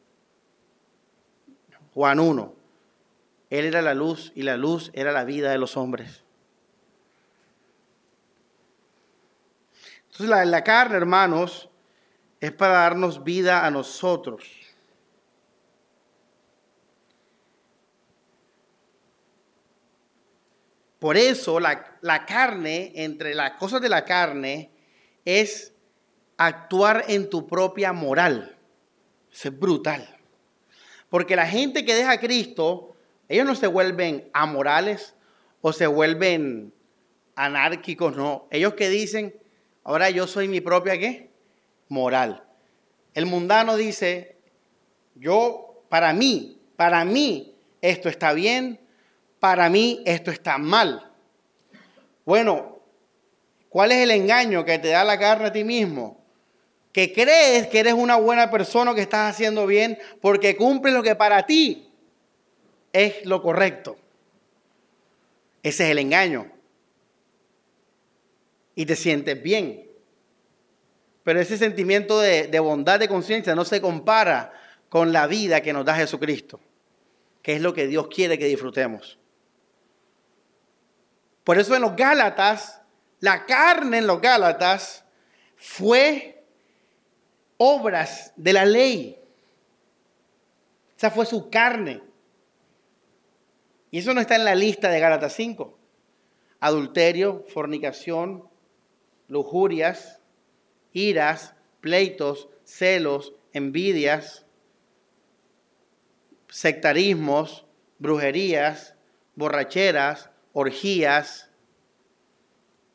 [1.93, 2.53] Juan 1.
[3.49, 6.23] Él era la luz y la luz era la vida de los hombres.
[10.03, 11.69] Entonces la, la carne, hermanos,
[12.39, 14.64] es para darnos vida a nosotros.
[20.99, 24.71] Por eso la, la carne, entre las cosas de la carne,
[25.25, 25.73] es
[26.37, 28.57] actuar en tu propia moral.
[29.31, 30.07] Eso es brutal.
[31.09, 32.95] Porque la gente que deja a Cristo,
[33.27, 35.15] ellos no se vuelven amorales
[35.61, 36.73] o se vuelven
[37.35, 38.47] anárquicos, no.
[38.51, 39.35] Ellos que dicen,
[39.83, 41.29] ahora yo soy mi propia qué?
[41.89, 42.43] Moral.
[43.13, 44.35] El mundano dice,
[45.15, 48.79] yo, para mí, para mí, esto está bien,
[49.45, 51.07] para mí esto está mal.
[52.25, 52.79] Bueno,
[53.69, 56.19] ¿cuál es el engaño que te da la carne a ti mismo?
[56.91, 61.13] que crees que eres una buena persona, que estás haciendo bien, porque cumple lo que
[61.13, 61.91] para ti
[62.91, 63.97] es lo correcto.
[65.61, 66.51] Ese es el engaño.
[68.73, 69.87] Y te sientes bien.
[71.23, 74.53] Pero ese sentimiento de bondad de conciencia no se compara
[74.89, 76.59] con la vida que nos da Jesucristo,
[77.43, 79.19] que es lo que Dios quiere que disfrutemos.
[81.45, 82.81] Por eso en los Gálatas,
[83.21, 85.05] la carne en los Gálatas
[85.55, 86.43] fue
[87.57, 89.17] obras de la ley.
[90.97, 92.01] Esa fue su carne.
[93.91, 95.77] Y eso no está en la lista de Gálatas 5.
[96.59, 98.49] Adulterio, fornicación,
[99.27, 100.19] lujurias,
[100.93, 104.47] iras, pleitos, celos, envidias,
[106.49, 107.65] sectarismos,
[107.99, 108.95] brujerías,
[109.35, 111.49] borracheras, orgías.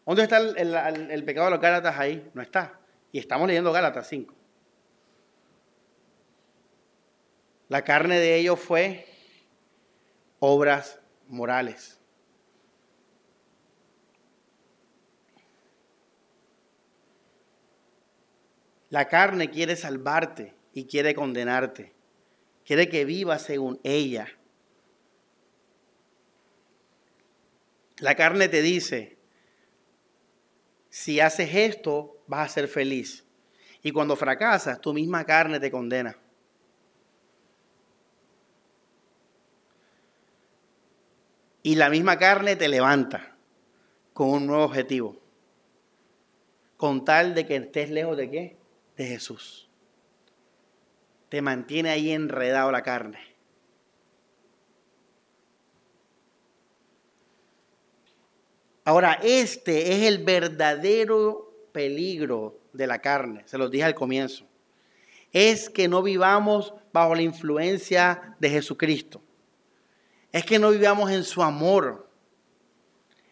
[0.06, 2.28] ¿Dónde está el, pecado de los Gálatas ahí?
[2.34, 2.80] No está.
[3.12, 4.34] Y estamos leyendo Gálatas 5.
[7.68, 9.06] La carne de ellos fue
[10.40, 12.00] obras morales.
[18.88, 21.92] La carne quiere salvarte y quiere condenarte.
[22.64, 24.28] Quiere que vivas según ella.
[28.00, 29.18] La carne te dice,
[30.88, 33.24] si haces esto, vas a ser feliz.
[33.82, 36.16] Y cuando fracasas, tu misma carne te condena.
[41.62, 43.36] Y la misma carne te levanta
[44.14, 45.20] con un nuevo objetivo.
[46.76, 48.56] Con tal de que estés lejos de qué?
[48.96, 49.68] De Jesús.
[51.28, 53.29] Te mantiene ahí enredado la carne.
[58.90, 64.48] Ahora, este es el verdadero peligro de la carne, se los dije al comienzo.
[65.30, 69.22] Es que no vivamos bajo la influencia de Jesucristo.
[70.32, 72.10] es que no vivamos en su amor.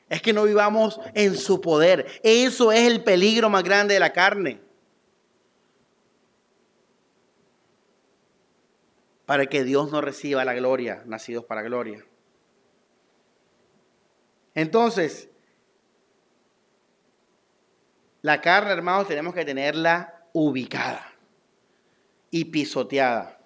[0.09, 2.07] Es que no vivamos en su poder.
[2.23, 4.61] Eso es el peligro más grande de la carne.
[9.27, 12.07] Para que Dios no reciba la gloria, nacidos para gloria.
[14.55, 15.28] Entonces,
[18.23, 21.13] la carne, hermanos, tenemos que tenerla ubicada
[22.31, 23.39] y pisoteada.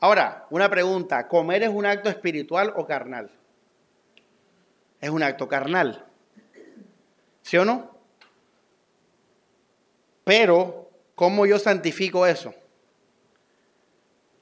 [0.00, 3.30] Ahora, una pregunta, ¿comer es un acto espiritual o carnal?
[5.00, 6.04] Es un acto carnal.
[7.42, 7.96] ¿Sí o no?
[10.24, 12.54] Pero, ¿cómo yo santifico eso?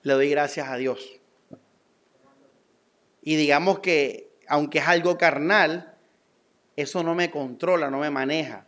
[0.02, 1.20] Le doy gracias a Dios.
[3.22, 5.94] Y digamos que, aunque es algo carnal,
[6.76, 8.66] eso no me controla, no me maneja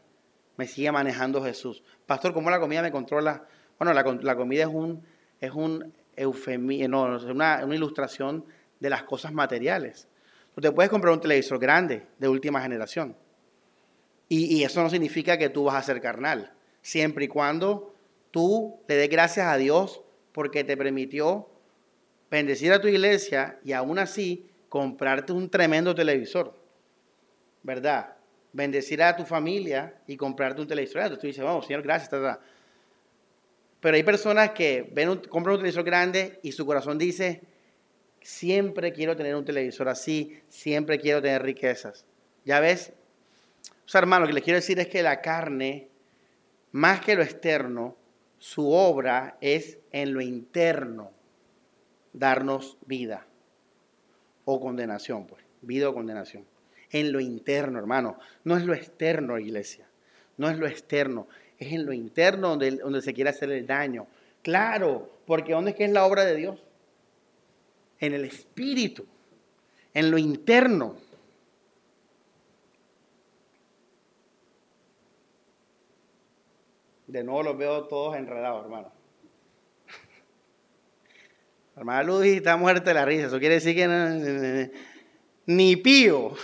[0.57, 1.83] me sigue manejando Jesús.
[2.07, 3.47] Pastor, ¿cómo la comida me controla?
[3.79, 5.05] Bueno, la, comida es un,
[5.41, 8.45] es un no, es una, ilustración
[8.79, 10.09] de las cosas materiales.
[10.55, 13.17] Tú te puedes comprar un televisor grande, de última generación.
[14.29, 17.95] Y, y, eso no significa que tú vas a ser carnal, siempre y cuando
[18.31, 21.49] tú le des gracias a Dios porque te permitió
[22.31, 26.55] bendecir a tu iglesia y aún así comprarte un tremendo televisor.
[27.63, 28.17] ¿Verdad?
[28.53, 31.17] Bendecir a tu familia y comprarte un televisor.
[31.19, 32.11] Tú dices, vamos, Señor, gracias.
[33.81, 34.93] Pero hay personas que
[35.29, 37.43] compran un televisor grande y su corazón dice,
[38.21, 42.05] siempre quiero tener un televisor así, siempre quiero tener riquezas.
[42.45, 42.93] ¿Ya ves?
[43.93, 45.89] O hermano, lo que les quiero decir es que la carne,
[46.73, 47.97] más que lo externo,
[48.39, 51.13] su obra es en lo interno,
[52.13, 53.27] darnos vida
[54.45, 56.52] o condenación, pues, vida o condenación
[56.93, 58.19] en lo interno, hermano.
[58.45, 59.87] No es lo externo, iglesia.
[60.37, 61.27] No es lo externo.
[61.59, 64.07] Es en lo interno donde, donde se quiere hacer el daño.
[64.43, 66.63] Claro, porque ¿dónde es que es la obra de Dios?
[67.99, 69.07] En el espíritu,
[69.95, 70.97] en lo interno.
[77.07, 78.91] De nuevo los veo todos enredados, hermano.
[81.77, 83.27] Hermana Luz está muerta de la risa.
[83.27, 84.73] Eso quiere decir que
[85.47, 86.35] ni pío.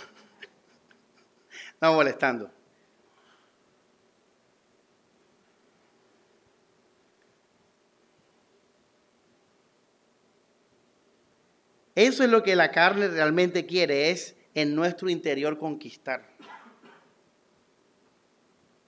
[1.78, 2.50] Estamos molestando.
[11.94, 16.26] Eso es lo que la carne realmente quiere, es en nuestro interior conquistar.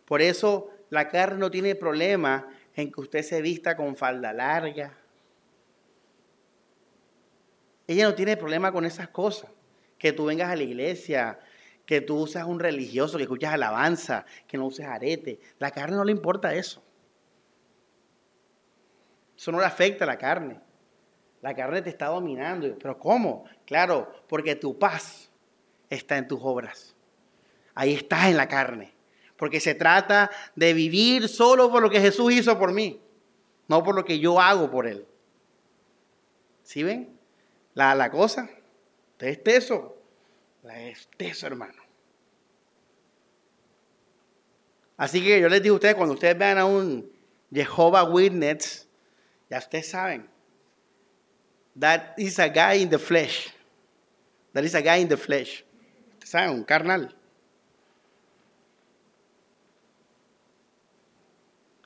[0.05, 4.99] Por eso la carne no tiene problema en que usted se vista con falda larga.
[7.87, 9.49] Ella no tiene problema con esas cosas.
[9.97, 11.39] Que tú vengas a la iglesia
[11.91, 15.41] que tú seas un religioso, que escuchas alabanza, que no uses arete.
[15.59, 16.81] La carne no le importa eso.
[19.37, 20.61] Eso no le afecta a la carne.
[21.43, 22.79] La carne te está dominando.
[22.79, 23.45] Pero ¿cómo?
[23.67, 25.33] Claro, porque tu paz
[25.89, 26.95] está en tus obras.
[27.75, 28.95] Ahí estás en la carne.
[29.37, 33.03] Porque se trata de vivir solo por lo que Jesús hizo por mí,
[33.67, 35.09] no por lo que yo hago por Él.
[36.63, 37.19] ¿Sí ven?
[37.75, 38.49] La, la cosa.
[39.19, 39.97] Es eso.
[40.63, 41.80] Es eso, hermano.
[45.01, 47.11] Así que yo les digo a ustedes, cuando ustedes vean a un
[47.51, 48.87] Jehovah Witness,
[49.49, 50.29] ya ustedes saben,
[51.75, 53.49] that is a guy in the flesh.
[54.53, 55.65] That is a guy in the flesh.
[56.13, 57.17] Ustedes saben, un carnal.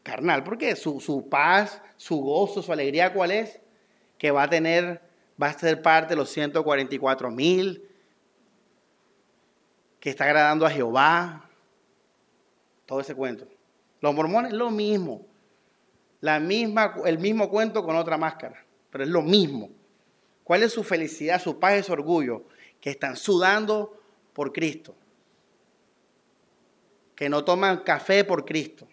[0.02, 3.60] Carnal, porque su, su paz, su gozo, su alegría, ¿cuál es?
[4.18, 5.00] Que va a tener,
[5.40, 7.88] va a ser parte de los 144 mil,
[10.00, 11.43] que está agradando a Jehová,
[12.86, 13.46] todo ese cuento.
[14.00, 15.26] Los mormones lo mismo.
[16.20, 19.70] La misma, el mismo cuento con otra máscara, pero es lo mismo.
[20.42, 22.44] ¿Cuál es su felicidad, su paz y su orgullo?
[22.80, 24.00] Que están sudando
[24.32, 24.94] por Cristo.
[27.14, 28.88] Que no toman café por Cristo.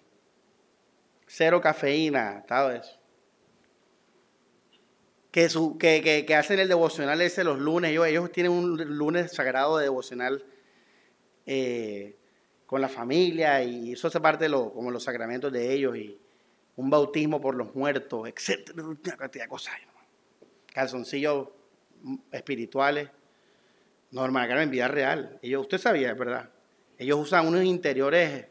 [1.28, 2.98] Cero cafeína, todo eso.
[5.32, 7.92] Que, su, que, que, hacen el devocional ese los lunes.
[7.92, 10.46] Ellos, ellos tienen un lunes sagrado de devocional
[11.46, 12.18] eh,
[12.72, 16.18] con la familia y eso hace parte de lo, como los sacramentos de ellos y
[16.78, 19.76] un bautismo por los muertos, etcétera, una cantidad de cosas.
[20.74, 21.50] Calzoncillos
[22.32, 23.10] espirituales.
[24.12, 25.38] No, hermana en vida real.
[25.42, 26.50] Ellos, usted sabía, ¿verdad?
[26.98, 28.46] Ellos usan unos interiores.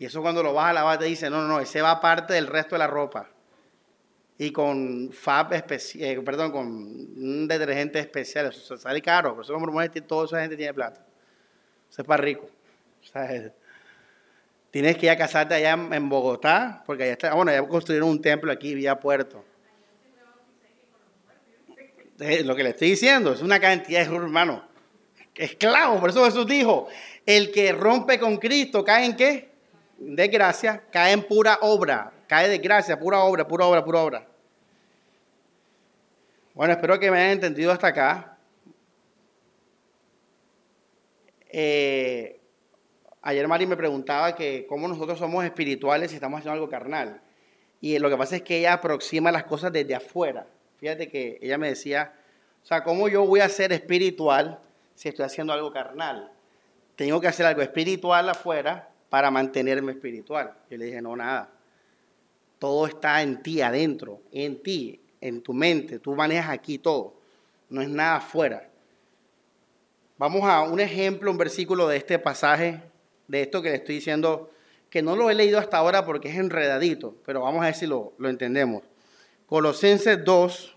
[0.00, 2.32] Y eso cuando lo vas a lavar te dice, no, no, no, ese va aparte
[2.32, 3.30] del resto de la ropa.
[4.38, 8.46] Y con fab eh, perdón, con un detergente especial.
[8.46, 11.04] Eso sale caro, por eso como toda esa gente tiene plata.
[11.90, 12.48] Eso es para rico.
[14.70, 18.20] tienes que ir a casarte allá en Bogotá, porque allá está, bueno, ya construyeron un
[18.20, 19.42] templo aquí, vía Puerto.
[22.44, 24.66] lo que le estoy diciendo, es una cantidad de hermano.
[25.34, 26.88] Esclavo, por eso Jesús dijo,
[27.26, 29.50] el que rompe con Cristo cae en qué?
[29.98, 34.26] Desgracia, cae en pura obra, cae de gracia, pura obra, pura obra, pura obra.
[36.54, 38.38] Bueno, espero que me hayan entendido hasta acá.
[41.50, 42.40] Eh,
[43.22, 47.20] ayer Mari me preguntaba que cómo nosotros somos espirituales si estamos haciendo algo carnal.
[47.80, 50.46] Y lo que pasa es que ella aproxima las cosas desde afuera.
[50.78, 52.14] Fíjate que ella me decía,
[52.62, 54.58] o sea, ¿cómo yo voy a ser espiritual
[54.94, 56.32] si estoy haciendo algo carnal?
[56.96, 60.54] Tengo que hacer algo espiritual afuera para mantenerme espiritual.
[60.70, 61.50] Yo le dije, no, nada.
[62.58, 65.98] Todo está en ti, adentro, en ti, en tu mente.
[65.98, 67.14] Tú manejas aquí todo.
[67.68, 68.68] No es nada afuera.
[70.18, 72.80] Vamos a un ejemplo, un versículo de este pasaje,
[73.28, 74.50] de esto que le estoy diciendo,
[74.88, 77.86] que no lo he leído hasta ahora porque es enredadito, pero vamos a ver si
[77.86, 78.82] lo, entendemos.
[79.46, 80.76] Colosenses 2,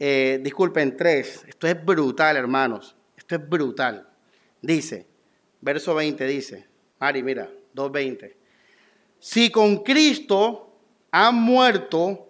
[0.00, 1.44] eh, disculpen, 3.
[1.48, 2.94] Esto es brutal, hermanos.
[3.16, 4.06] Esto es brutal.
[4.60, 5.06] Dice,
[5.60, 6.66] verso 20 dice,
[7.00, 8.41] Mari, mira, 2.20.
[9.22, 10.74] Si con Cristo
[11.12, 12.28] han muerto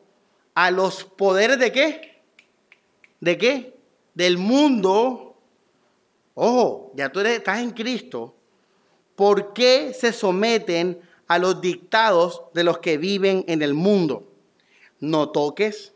[0.55, 2.23] a los poderes de qué?
[3.19, 3.81] ¿De qué?
[4.13, 5.35] Del mundo.
[6.35, 8.37] Ojo, ya tú estás en Cristo.
[9.17, 14.29] ¿Por qué se someten a los dictados de los que viven en el mundo?
[15.03, 15.93] no toques,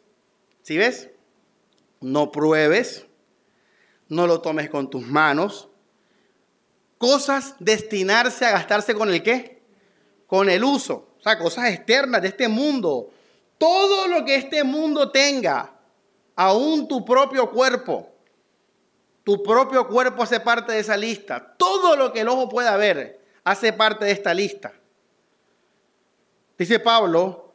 [0.62, 1.10] ¿sí ves?
[2.00, 3.06] No pruebes,
[4.08, 5.68] no lo tomes con tus manos.
[6.98, 9.55] Cosas destinarse a gastarse con el qué?
[10.26, 11.08] Con el uso.
[11.18, 13.10] O sea, cosas externas de este mundo.
[13.58, 15.72] Todo lo que este mundo tenga,
[16.34, 18.10] aún tu propio cuerpo,
[19.24, 21.54] tu propio cuerpo hace parte de esa lista.
[21.56, 24.72] Todo lo que el ojo pueda ver hace parte de esta lista.
[26.58, 27.52] Dice Pablo,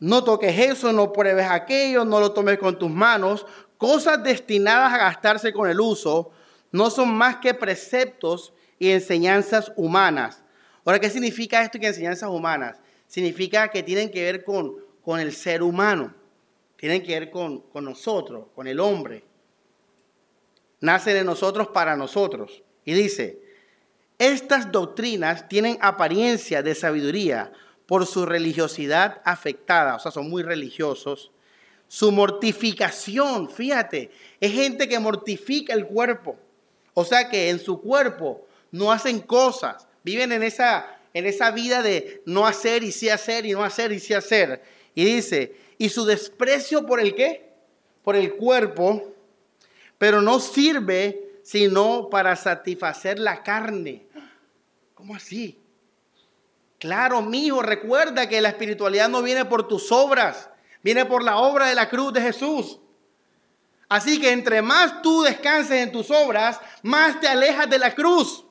[0.00, 3.46] no toques eso, no pruebes aquello, no lo tomes con tus manos.
[3.76, 6.32] Cosas destinadas a gastarse con el uso
[6.70, 10.42] no son más que preceptos y enseñanzas humanas.
[10.88, 12.80] Ahora, ¿qué significa esto que enseñanzas humanas?
[13.06, 14.74] Significa que tienen que ver con,
[15.04, 16.14] con el ser humano,
[16.76, 19.22] tienen que ver con, con nosotros, con el hombre.
[20.80, 22.62] Nace de nosotros para nosotros.
[22.86, 23.38] Y dice,
[24.16, 27.52] estas doctrinas tienen apariencia de sabiduría
[27.84, 31.32] por su religiosidad afectada, o sea, son muy religiosos.
[31.86, 34.10] Su mortificación, fíjate,
[34.40, 36.38] es gente que mortifica el cuerpo.
[36.94, 41.82] O sea que en su cuerpo no hacen cosas, viven en esa, en esa vida
[41.82, 44.62] de no hacer y sí hacer y no hacer y sí hacer.
[44.94, 47.52] Y dice, y su desprecio por el qué?
[48.02, 49.14] Por el cuerpo,
[49.98, 54.06] pero no sirve sino para satisfacer la carne.
[54.94, 55.58] ¿Cómo así?
[56.78, 60.48] Claro, mijo, recuerda que la espiritualidad no viene por tus obras,
[60.82, 62.78] viene por la obra de la cruz de Jesús.
[63.88, 68.44] Así que entre más tú descanses en tus obras, más te alejas de la cruz.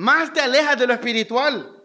[0.00, 1.76] Más te alejas de lo espiritual.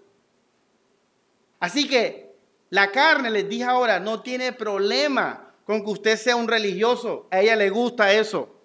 [1.59, 2.33] Así que
[2.69, 7.27] la carne, les dije ahora, no tiene problema con que usted sea un religioso.
[7.29, 8.55] A ella le gusta eso.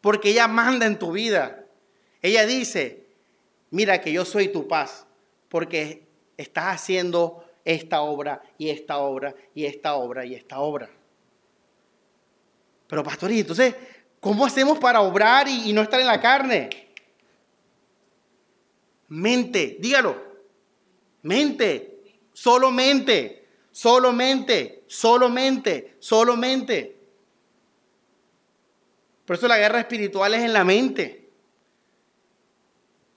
[0.00, 1.66] Porque ella manda en tu vida.
[2.22, 3.06] Ella dice,
[3.68, 5.06] mira que yo soy tu paz,
[5.50, 6.06] porque
[6.38, 10.88] estás haciendo esta obra y esta obra y esta obra y esta obra.
[12.86, 13.74] Pero pastor, ¿y entonces
[14.20, 16.83] cómo hacemos para obrar y, no estar en la carne?
[19.14, 20.20] Mente, dígalo.
[21.22, 26.96] Mente, solo mente, solo mente, solo mente, solo mente.
[29.24, 31.30] Por eso la guerra espiritual es en la mente.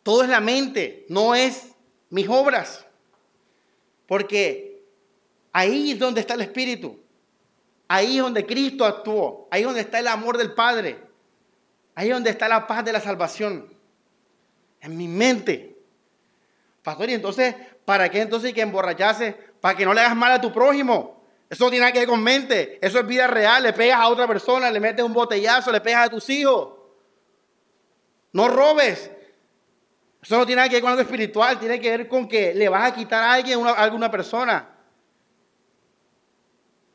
[0.04, 1.70] Todo es la mente, no es
[2.12, 2.86] mis obras.
[4.06, 4.84] Porque
[5.52, 7.00] ahí es donde está el Espíritu.
[7.88, 9.48] Ahí es donde Cristo actuó.
[9.50, 11.00] Ahí es donde está el amor del Padre.
[11.96, 13.74] Ahí es donde está la paz de la salvación.
[14.80, 15.77] En mi mente.
[16.88, 19.36] Pastor, y entonces, ¿para qué entonces que emborracharse?
[19.60, 21.22] Para que no le hagas mal a tu prójimo.
[21.50, 22.80] Eso no tiene nada que ver con mente.
[22.82, 23.62] Eso es vida real.
[23.62, 26.76] Le pegas a otra persona, le metes un botellazo, le pegas a tus hijos.
[28.32, 29.12] No robes.
[30.24, 32.70] Eso no tiene nada que ver con algo espiritual, tiene que ver con que le
[32.70, 34.70] vas a quitar a alguien, a alguna persona.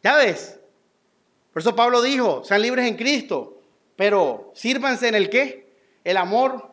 [0.03, 0.59] ¿Ya ves?
[1.53, 3.61] Por eso Pablo dijo, sean libres en Cristo,
[3.95, 5.71] pero sírvanse en el qué?
[6.03, 6.73] El amor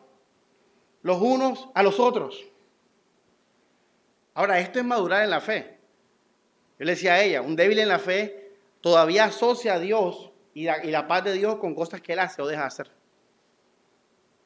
[1.02, 2.49] los unos a los otros.
[4.34, 5.78] Ahora, esto es madurar en la fe.
[6.78, 10.64] Yo le decía a ella, un débil en la fe todavía asocia a Dios y
[10.64, 12.90] la, paz de Dios con cosas que él hace o deja de hacer.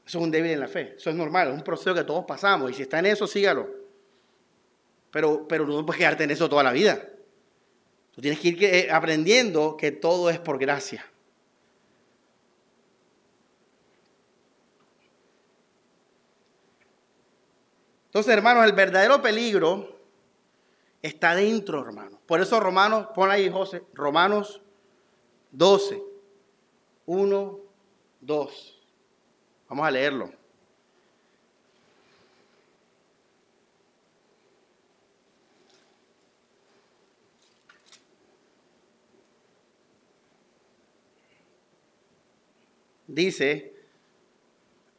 [0.06, 0.94] Eso es un débil en la fe.
[0.96, 2.70] Eso es normal, es un proceso que todos pasamos.
[2.70, 3.68] Y si está en eso, sígalo.
[5.10, 7.08] Pero, pero no puedes quedarte en eso toda la vida.
[8.14, 11.04] Tú tienes que ir eh, aprendiendo que todo es por gracia.
[18.14, 19.98] Entonces, hermanos, el verdadero peligro
[21.02, 22.20] está dentro, hermanos.
[22.26, 24.62] Por eso Romanos, pon ahí, José, Romanos
[25.50, 26.00] 12,
[27.06, 27.60] 1,
[28.20, 28.80] 2.
[29.68, 30.32] Vamos a leerlo.
[43.08, 43.74] Dice,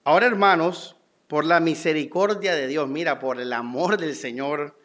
[0.04, 0.95] ahora hermanos,
[1.36, 4.80] por la misericordia de Dios, mira, por el amor del Señor,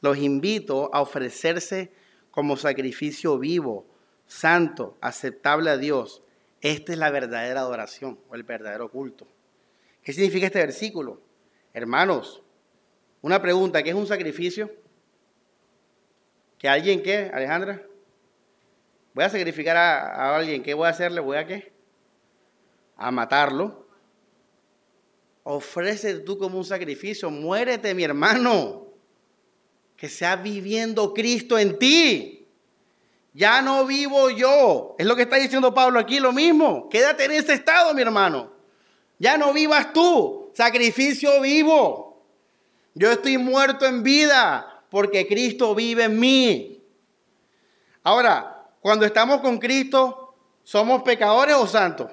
[0.00, 1.92] los invito a ofrecerse
[2.32, 3.86] como sacrificio vivo,
[4.26, 6.20] santo, aceptable a Dios.
[6.60, 9.28] Esta es la verdadera adoración o el verdadero culto.
[10.02, 11.22] ¿Qué significa este versículo?
[11.72, 12.42] Hermanos,
[13.22, 14.72] una pregunta, ¿qué es un sacrificio?
[16.58, 17.86] ¿Que alguien qué, Alejandra?
[19.12, 21.20] Voy a sacrificar a, a alguien, ¿qué voy a hacerle?
[21.20, 21.72] ¿Voy a qué?
[22.96, 23.83] A matarlo.
[25.44, 28.86] Ofrece tú como un sacrificio, muérete mi hermano,
[29.94, 32.46] que sea viviendo Cristo en ti.
[33.34, 34.96] Ya no vivo yo.
[34.98, 36.88] Es lo que está diciendo Pablo aquí, lo mismo.
[36.88, 38.52] Quédate en ese estado, mi hermano.
[39.18, 40.50] Ya no vivas tú.
[40.54, 42.22] Sacrificio vivo.
[42.94, 46.80] Yo estoy muerto en vida porque Cristo vive en mí.
[48.02, 52.10] Ahora, cuando estamos con Cristo, ¿somos pecadores o santos?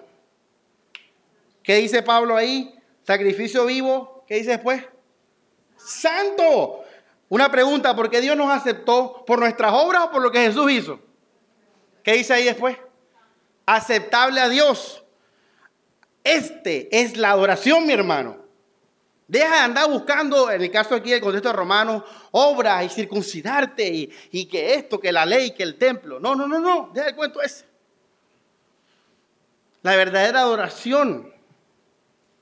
[1.61, 2.73] ¿Qué dice Pablo ahí?
[3.11, 4.23] Sacrificio vivo.
[4.25, 4.81] ¿Qué dice después?
[5.75, 6.85] Santo.
[7.27, 9.25] Una pregunta, ¿por qué Dios nos aceptó?
[9.27, 10.97] ¿Por nuestras obras o por lo que Jesús hizo?
[12.03, 12.77] ¿Qué dice ahí después?
[13.65, 15.03] Aceptable a Dios.
[16.23, 18.37] Este es la adoración, mi hermano.
[19.27, 24.13] Deja de andar buscando, en el caso aquí del contexto romano, obras y circuncidarte y,
[24.31, 26.17] y, que esto, que la ley, que el templo.
[26.17, 26.91] No, no, no, no.
[26.93, 27.65] Deja el cuento ese.
[29.81, 31.30] La verdadera adoración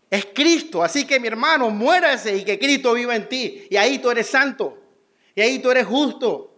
[0.09, 0.83] es Cristo.
[0.83, 3.67] Así que mi hermano, muérase y que Cristo viva en ti.
[3.69, 4.77] Y ahí tú eres santo.
[5.35, 6.51] Y ahí tú eres justo.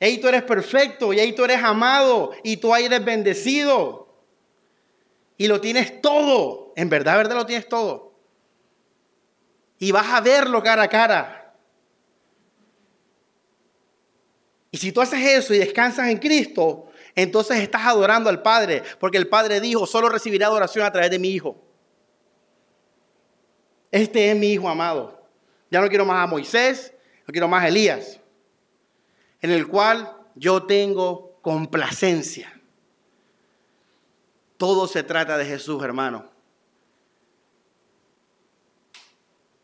[0.00, 1.12] Y ahí tú eres perfecto.
[1.12, 2.32] Y ahí tú eres amado.
[2.42, 4.08] Y tú ahí eres bendecido.
[5.36, 6.72] Y lo tienes todo.
[6.76, 8.14] En verdad, verdad lo tienes todo.
[9.78, 11.54] Y vas a verlo cara a cara.
[14.70, 18.82] Y si tú haces eso y descansas en Cristo, entonces estás adorando al Padre.
[18.98, 21.67] Porque el Padre dijo, solo recibiré adoración a través de mi Hijo.
[23.90, 25.26] Este es mi Hijo amado.
[25.70, 26.94] Ya no quiero más a Moisés,
[27.26, 28.20] no quiero más a Elías.
[29.40, 32.52] En el cual yo tengo complacencia.
[34.56, 36.30] Todo se trata de Jesús, hermano.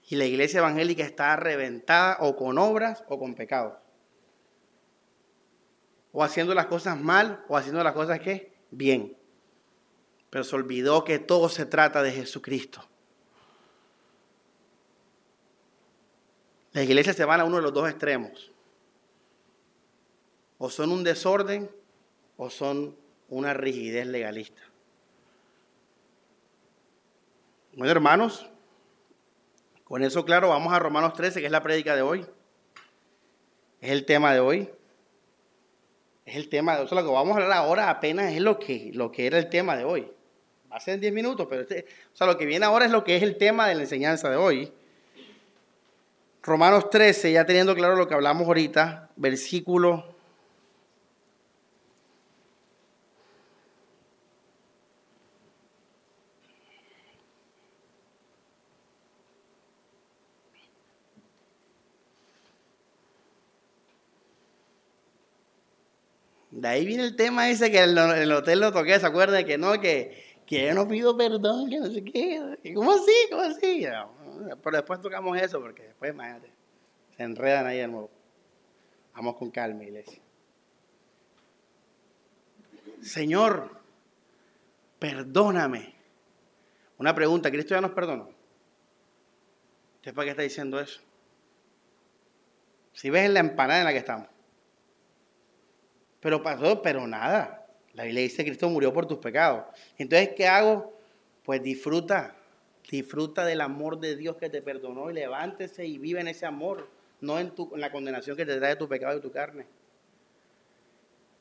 [0.09, 3.75] Y la iglesia evangélica está reventada o con obras o con pecados.
[6.13, 9.17] O haciendo las cosas mal o haciendo las cosas que bien.
[10.31, 12.87] Pero se olvidó que todo se trata de Jesucristo.
[16.75, 18.51] Las iglesias se van a uno de los dos extremos.
[20.59, 21.71] O son un desorden
[22.37, 22.97] o son
[23.29, 24.61] una rigidez legalista.
[27.75, 28.51] Bueno, hermanos,
[29.85, 32.27] con eso claro, vamos a Romanos 13, que es la prédica de hoy.
[33.81, 34.69] Es el tema de hoy.
[36.27, 36.89] Es el tema de hoy.
[36.91, 39.77] lo que vamos a hablar ahora apenas es lo que, lo que era el tema
[39.77, 40.11] de hoy.
[40.73, 42.91] Va a ser en 10 minutos, pero este, o sea, lo que viene ahora es
[42.91, 44.73] lo que es el tema de la enseñanza de hoy.
[46.45, 50.15] Romanos 13, ya teniendo claro lo que hablamos ahorita, versículo
[66.51, 69.45] De ahí viene el tema ese que en el hotel lo toqué, ¿se acuerdan?
[69.45, 72.41] Que no, que, que yo no pido perdón, que no sé qué.
[72.75, 73.13] ¿Cómo así?
[73.31, 73.85] ¿Cómo así?
[74.63, 76.51] Pero después tocamos eso, porque después, imagínate,
[77.17, 78.11] se enredan ahí de nuevo.
[79.15, 80.21] Vamos con calma, iglesia.
[83.01, 83.81] Señor,
[84.99, 85.95] perdóname.
[86.99, 88.31] Una pregunta, ¿Cristo ya nos perdonó?
[89.97, 91.01] ¿Usted para qué está diciendo eso?
[92.93, 94.29] Si ves en la empanada en la que estamos.
[96.21, 97.67] Pero pasó, pero nada.
[97.93, 99.65] La Biblia dice Cristo murió por tus pecados.
[99.99, 100.97] Entonces, ¿qué hago?
[101.45, 102.35] Pues disfruta,
[102.91, 106.89] disfruta del amor de Dios que te perdonó y levántese y vive en ese amor,
[107.21, 109.67] no en, tu, la condenación que te trae tu pecado y tu carne.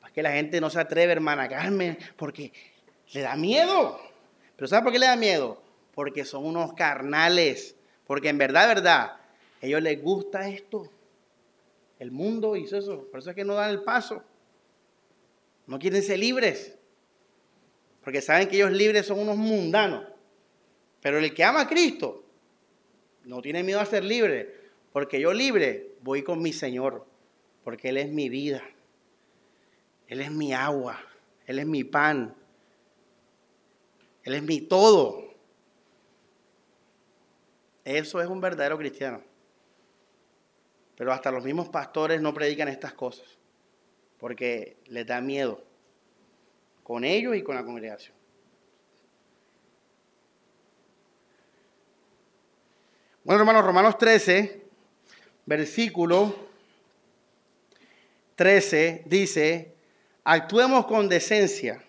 [0.00, 2.52] Para que la gente no se atreve, hermana Carmen, porque
[3.12, 4.00] le da miedo.
[4.56, 5.62] Pero ¿sabe por qué le da miedo?
[5.94, 7.76] Porque son unos carnales.
[8.06, 9.16] Porque en verdad, verdad,
[9.62, 10.90] a ellos les gusta esto.
[11.98, 13.06] El mundo hizo eso.
[13.10, 14.22] Por eso es que no dan el paso.
[15.66, 16.76] No quieren ser libres.
[18.02, 20.13] Porque saben que ellos libres son unos mundanos.
[21.04, 22.24] Pero el que ama a Cristo
[23.24, 24.54] no tiene miedo a ser libre.
[24.90, 27.04] Porque yo libre voy con mi Señor.
[27.62, 28.62] Porque Él es mi vida.
[30.08, 30.98] Él es mi agua.
[31.44, 32.34] Él es mi pan.
[34.22, 35.28] Él es mi todo.
[37.84, 39.20] Eso es un verdadero cristiano.
[40.96, 43.26] Pero hasta los mismos pastores no predican estas cosas.
[44.16, 45.62] Porque les da miedo.
[46.82, 48.23] Con ellos y con la congregación.
[53.24, 54.66] Bueno, hermanos, Romanos 13,
[55.46, 56.36] versículo
[58.36, 59.72] 13 dice,
[60.24, 61.82] actuemos con decencia,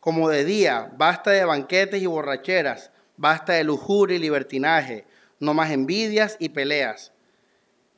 [0.00, 5.06] como de día, basta de banquetes y borracheras, basta de lujuria y libertinaje,
[5.40, 7.12] no más envidias y peleas.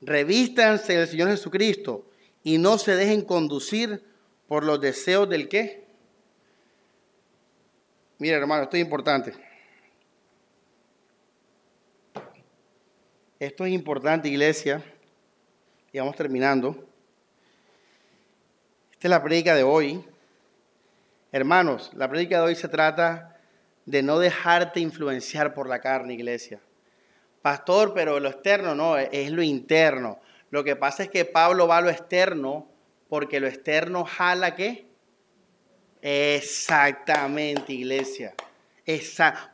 [0.01, 2.09] Revístanse del Señor Jesucristo
[2.45, 4.05] y no se dejen conducir
[4.47, 5.89] por los deseos del qué.
[8.19, 9.46] Mira, hermano, esto es importante.
[13.39, 14.83] Esto es importante, iglesia.
[15.93, 16.71] Y vamos terminando.
[18.93, 20.03] Esta es la predica de hoy.
[21.33, 23.39] Hermanos, la predica de hoy se trata
[23.85, 26.61] de no dejarte influenciar por la carne, iglesia.
[27.43, 30.19] Pastor, pero lo externo no, es lo interno.
[30.49, 32.67] Lo que pasa es que Pablo va a lo externo
[33.11, 34.87] porque lo externo jala qué?
[36.01, 38.35] Exactamente, iglesia.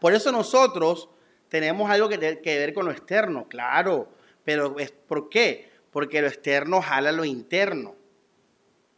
[0.00, 1.08] Por eso nosotros
[1.52, 4.08] tenemos algo que, ver con lo externo, claro.
[4.42, 4.74] Pero
[5.06, 5.68] ¿por qué?
[5.90, 7.94] Porque lo externo jala lo interno.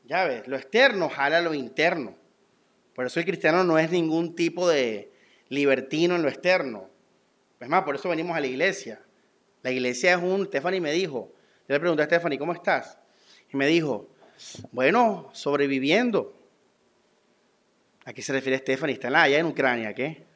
[0.05, 2.14] Ya ves, lo externo jala lo interno.
[2.94, 5.11] Por eso el cristiano no es ningún tipo de
[5.48, 6.88] libertino en lo externo.
[7.59, 9.02] Es más, por eso venimos a la iglesia.
[9.64, 11.32] La iglesia es un, Stephanie me dijo,
[11.68, 12.96] yo le pregunté a Stephanie, ¿cómo estás?
[13.52, 14.09] Y me dijo,
[14.70, 16.32] bueno, sobreviviendo.
[18.05, 18.94] ¿A qué se refiere Stephanie?
[18.94, 20.34] Está allá en Ucrania, ¿qué?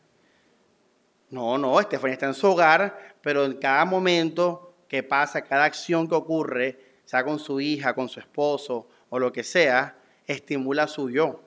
[1.30, 6.08] No, no, Estefanía está en su hogar, pero en cada momento que pasa, cada acción
[6.08, 11.10] que ocurre, sea con su hija, con su esposo o lo que sea, estimula su
[11.10, 11.42] yo.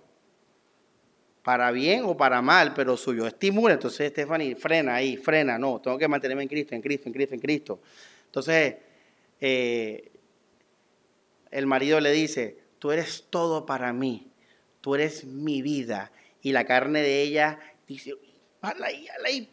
[1.43, 3.73] Para bien o para mal, pero su yo estimula.
[3.73, 7.35] Entonces, Stephanie, frena ahí, frena, no, tengo que mantenerme en Cristo, en Cristo, en Cristo,
[7.35, 7.79] en Cristo.
[8.25, 8.75] Entonces,
[9.39, 10.11] eh,
[11.49, 14.31] el marido le dice, tú eres todo para mí,
[14.81, 16.11] tú eres mi vida.
[16.43, 18.13] Y la carne de ella dice,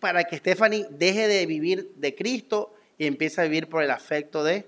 [0.01, 4.45] para que Stephanie deje de vivir de Cristo y empiece a vivir por el afecto
[4.45, 4.67] de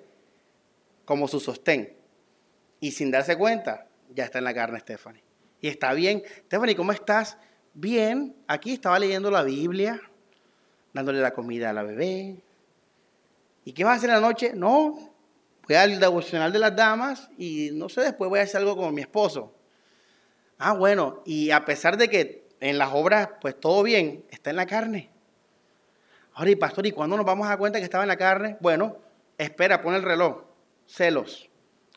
[1.04, 1.94] como su sostén.
[2.80, 5.22] Y sin darse cuenta, ya está en la carne Stephanie.
[5.60, 6.22] Y está bien.
[6.46, 7.36] Stephanie, ¿cómo estás?
[7.74, 8.34] Bien.
[8.46, 10.00] Aquí estaba leyendo la Biblia,
[10.94, 12.36] dándole la comida a la bebé.
[13.64, 14.52] ¿Y qué vas a hacer en la noche?
[14.54, 15.12] No,
[15.68, 18.94] voy al devocional de las damas y no sé, después voy a hacer algo con
[18.94, 19.54] mi esposo.
[20.58, 24.56] Ah, bueno, y a pesar de que en las obras, pues todo bien, está en
[24.56, 25.10] la carne.
[26.34, 28.56] Ahora, y pastor, ¿y cuándo nos vamos a dar cuenta que estaba en la carne?
[28.60, 28.96] Bueno,
[29.36, 30.44] espera, pon el reloj.
[30.86, 31.48] Celos,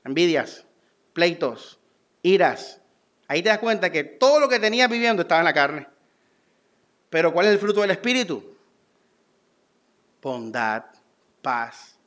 [0.03, 0.65] envidias,
[1.13, 1.79] pleitos,
[2.21, 2.81] iras.
[3.27, 5.87] Ahí te das cuenta que todo lo que tenías viviendo estaba en la carne.
[7.09, 8.55] Pero ¿cuál es el fruto del Espíritu?
[10.21, 10.85] Bondad,
[11.41, 11.97] paz,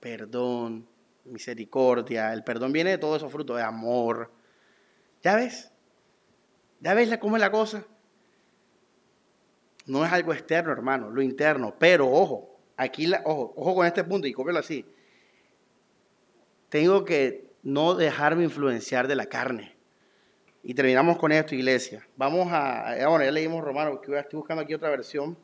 [0.00, 0.86] perdón,
[1.24, 2.32] misericordia.
[2.32, 4.30] El perdón viene de todos esos frutos de amor.
[5.22, 5.70] ¿Ya ves?
[6.80, 7.84] ¿Ya ves cómo es la cosa?
[9.86, 11.74] No es algo externo, hermano, lo interno.
[11.78, 14.84] Pero ojo, aquí, la, ojo, ojo con este punto y cómelo así.
[16.68, 19.74] Tengo que no dejarme influenciar de la carne.
[20.62, 22.06] Y terminamos con esto, iglesia.
[22.16, 25.36] Vamos a, bueno, ya leímos Romano, que estoy buscando aquí otra versión.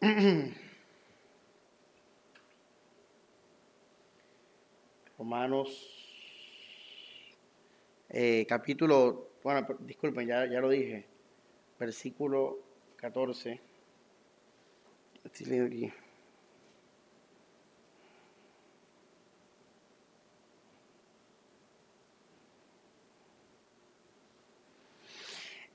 [5.18, 5.96] Romanos,
[8.08, 11.17] eh, capítulo, bueno, disculpen, ya, ya lo dije
[11.78, 12.58] versículo
[12.96, 13.60] 14.
[15.24, 15.92] Estoy leyendo aquí.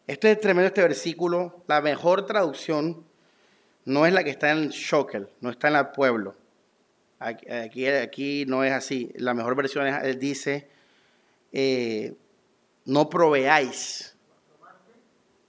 [0.06, 1.64] Este es tremendo este versículo.
[1.68, 3.06] La mejor traducción
[3.86, 6.36] no es la que está en Shokel, no está en el pueblo.
[7.20, 9.12] Aquí, aquí, no es así.
[9.16, 10.68] La mejor versión es, dice,
[11.54, 12.14] eh,
[12.84, 14.13] no proveáis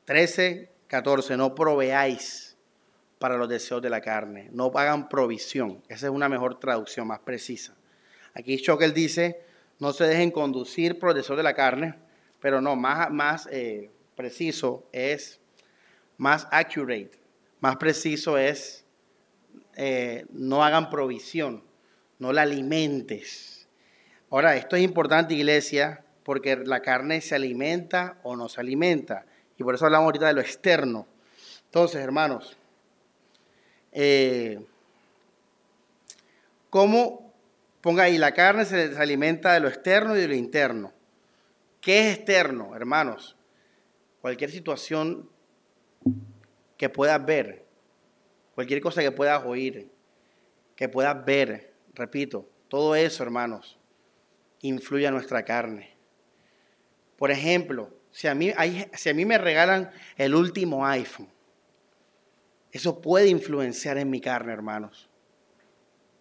[0.05, 2.57] 13, 14, no proveáis
[3.18, 5.82] para los deseos de la carne, no hagan provisión.
[5.88, 7.74] Esa es una mejor traducción, más precisa.
[8.34, 9.40] Aquí Schockel dice,
[9.78, 11.94] no se dejen conducir por los deseos de la carne,
[12.40, 15.40] pero no, más, más eh, preciso es,
[16.18, 17.12] más accurate,
[17.61, 18.84] más preciso es,
[19.76, 21.64] eh, no hagan provisión,
[22.18, 23.68] no la alimentes.
[24.30, 29.26] Ahora, esto es importante, iglesia, porque la carne se alimenta o no se alimenta.
[29.59, 31.07] Y por eso hablamos ahorita de lo externo.
[31.66, 32.57] Entonces, hermanos,
[33.92, 34.64] eh,
[36.70, 37.32] ¿cómo
[37.80, 38.18] ponga ahí?
[38.18, 40.92] La carne se, alimenta de lo externo y de lo interno.
[41.80, 43.36] ¿Qué es externo, hermanos?
[44.20, 45.28] Cualquier situación
[46.76, 47.64] que puedas ver,
[48.55, 49.90] cualquier cosa que puedas oír,
[50.76, 53.78] que puedas ver, repito, todo eso, hermanos,
[54.61, 55.94] influye a nuestra carne.
[57.16, 58.53] Por ejemplo, si a mí,
[58.93, 61.29] si a mí me regalan el último iPhone,
[62.71, 65.11] eso puede influenciar en mi carne, hermanos.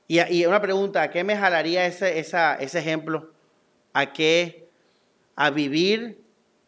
[0.07, 3.31] Y, una pregunta, ¿a qué me jalaría ese, ese ejemplo?
[3.93, 4.67] ¿A qué?
[5.35, 6.19] A vivir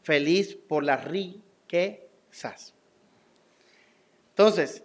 [0.03, 2.75] feliz por las riquezas.
[4.29, 4.83] Entonces,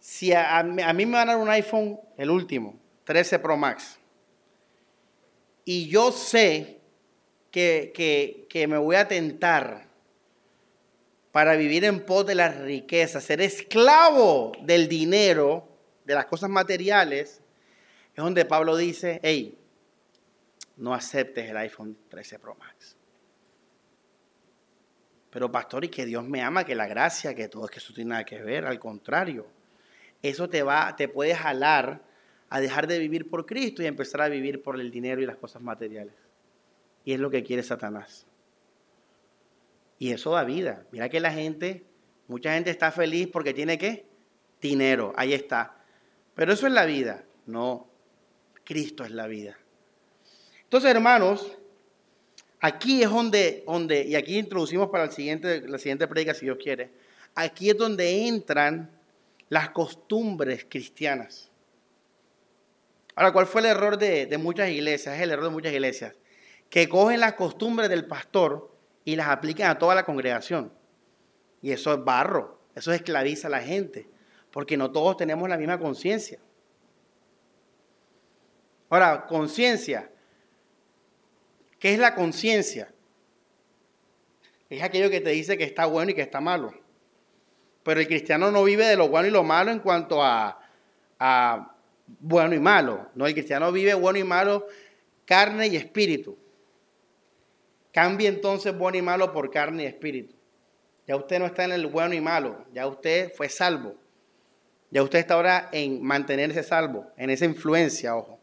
[0.00, 3.96] si a, mí me van a dar un iPhone, el último, 13 Pro Max,
[5.64, 6.81] y yo sé
[7.52, 9.86] que, que, me voy a tentar
[11.30, 15.68] para vivir en pos de las riquezas, ser esclavo del dinero,
[16.04, 17.40] de las cosas materiales,
[18.14, 19.58] es donde Pablo dice, hey,
[20.78, 22.96] no aceptes el iPhone 13 Pro Max.
[25.30, 28.10] Pero pastor, y que Dios me ama, que la gracia, que todo que eso tiene
[28.10, 29.46] nada que ver, al contrario.
[30.22, 32.02] Eso te va, te puede jalar
[32.50, 35.36] a dejar de vivir por Cristo y empezar a vivir por el dinero y las
[35.36, 36.14] cosas materiales.
[37.04, 38.26] Y es lo que quiere Satanás.
[39.98, 40.86] Y eso da vida.
[40.90, 41.84] Mira que la gente,
[42.28, 44.06] mucha gente está feliz porque tiene qué?
[44.60, 45.76] Dinero, ahí está.
[46.34, 47.24] Pero eso es la vida.
[47.46, 47.88] No,
[48.64, 49.58] Cristo es la vida.
[50.64, 51.58] Entonces, hermanos,
[52.60, 56.58] aquí es donde, donde y aquí introducimos para el siguiente, la siguiente predica, si Dios
[56.62, 56.90] quiere,
[57.34, 58.90] aquí es donde entran
[59.48, 61.50] las costumbres cristianas.
[63.14, 65.16] Ahora, ¿cuál fue el error de, muchas iglesias?
[65.16, 66.14] Es el error de muchas iglesias.
[66.72, 70.72] Que cogen las costumbres del pastor y las aplican a toda la congregación.
[71.60, 74.08] Y eso es barro, eso esclaviza a la gente,
[74.50, 76.38] porque no todos tenemos la misma conciencia.
[78.88, 80.10] Ahora, conciencia.
[81.78, 82.90] ¿Qué es la conciencia?
[84.70, 86.72] Es aquello que te dice que está bueno y que está malo.
[87.82, 90.58] Pero el cristiano no vive de lo bueno y lo malo en cuanto a,
[91.18, 91.76] a
[92.18, 93.10] bueno y malo.
[93.14, 94.66] No, el cristiano vive bueno y malo,
[95.26, 96.38] carne y espíritu.
[97.92, 100.34] Cambie entonces bueno y malo por carne y espíritu.
[101.06, 103.96] Ya usted no está en el bueno y malo, ya usted fue salvo.
[104.90, 108.38] Ya usted está ahora en mantenerse salvo, en esa influencia, ojo.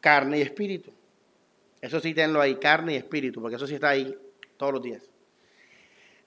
[0.00, 0.92] Carne y espíritu.
[1.80, 4.16] Eso sí tenlo ahí, carne y espíritu, porque eso sí está ahí
[4.56, 5.02] todos los días.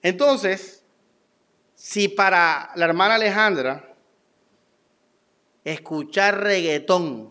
[0.02, 0.84] Entonces,
[1.74, 3.94] si para la hermana Alejandra
[5.64, 7.30] escuchar reggaetón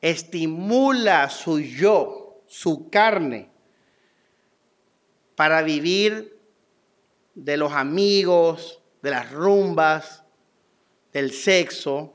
[0.00, 3.50] estimula su yo, su carne,
[5.34, 6.38] para vivir
[7.34, 10.24] de los amigos, de las rumbas,
[11.12, 12.14] del sexo.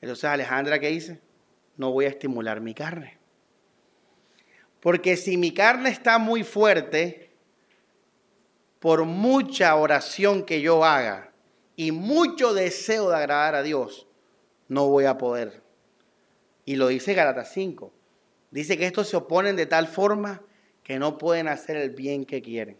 [0.00, 1.20] Entonces Alejandra, ¿qué dice?
[1.76, 3.18] No voy a estimular mi carne.
[4.80, 7.30] Porque si mi carne está muy fuerte,
[8.80, 11.32] por mucha oración que yo haga,
[11.76, 14.06] y mucho deseo de agradar a Dios,
[14.68, 15.62] no voy a poder.
[16.64, 17.92] Y lo dice Galatas 5.
[18.52, 20.42] Dice que estos se oponen de tal forma
[20.84, 22.76] que no pueden hacer el bien que quieren.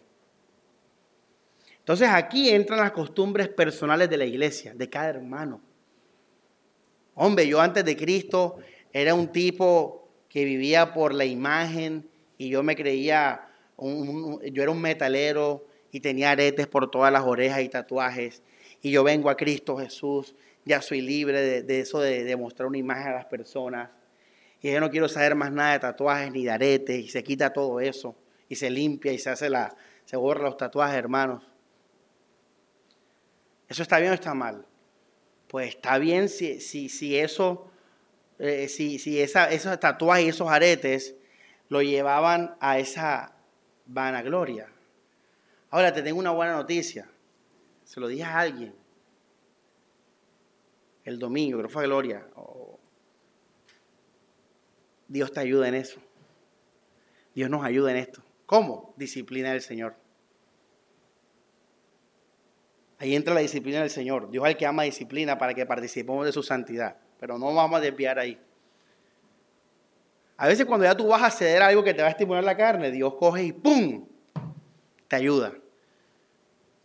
[1.79, 5.61] Entonces aquí entran las costumbres personales de la iglesia, de cada hermano.
[7.15, 8.57] Hombre, yo antes de Cristo
[8.93, 12.07] era un tipo que vivía por la imagen
[12.37, 17.61] y yo me creía, yo era un metalero y tenía aretes por todas las orejas
[17.61, 18.43] y tatuajes
[18.83, 23.07] y yo vengo a Cristo Jesús, ya soy libre de, eso de mostrar una imagen
[23.07, 23.89] a las personas.
[24.63, 27.53] Y yo no quiero saber más nada de tatuajes ni de aretes y se quita
[27.53, 28.15] todo eso
[28.49, 31.43] y se limpia y se hace la, se borra los tatuajes, hermanos.
[33.69, 34.65] ¿Eso está bien o está mal?
[35.47, 37.69] Pues está bien si, si, si eso,
[38.39, 41.15] eh, si, si esa, esos tatuajes y esos aretes
[41.69, 43.35] lo llevaban a esa
[43.85, 44.67] vanagloria.
[45.69, 47.07] Ahora te tengo una buena noticia
[47.93, 48.73] se lo dije a alguien
[51.03, 52.25] el domingo, creo que fue Gloria.
[55.07, 55.99] Dios te ayuda en eso.
[57.35, 58.21] Dios nos ayuda en esto.
[58.45, 58.93] ¿Cómo?
[58.97, 59.95] Disciplina del Señor.
[62.99, 64.29] Ahí entra la disciplina del Señor.
[64.29, 66.97] Dios es el que ama disciplina para que participemos de su santidad.
[67.19, 68.39] Pero no vamos a desviar ahí.
[70.37, 72.43] A veces cuando ya tú vas a ceder a algo que te va a estimular
[72.43, 74.07] la carne, Dios coge y ¡pum!
[75.07, 75.53] Te ayuda.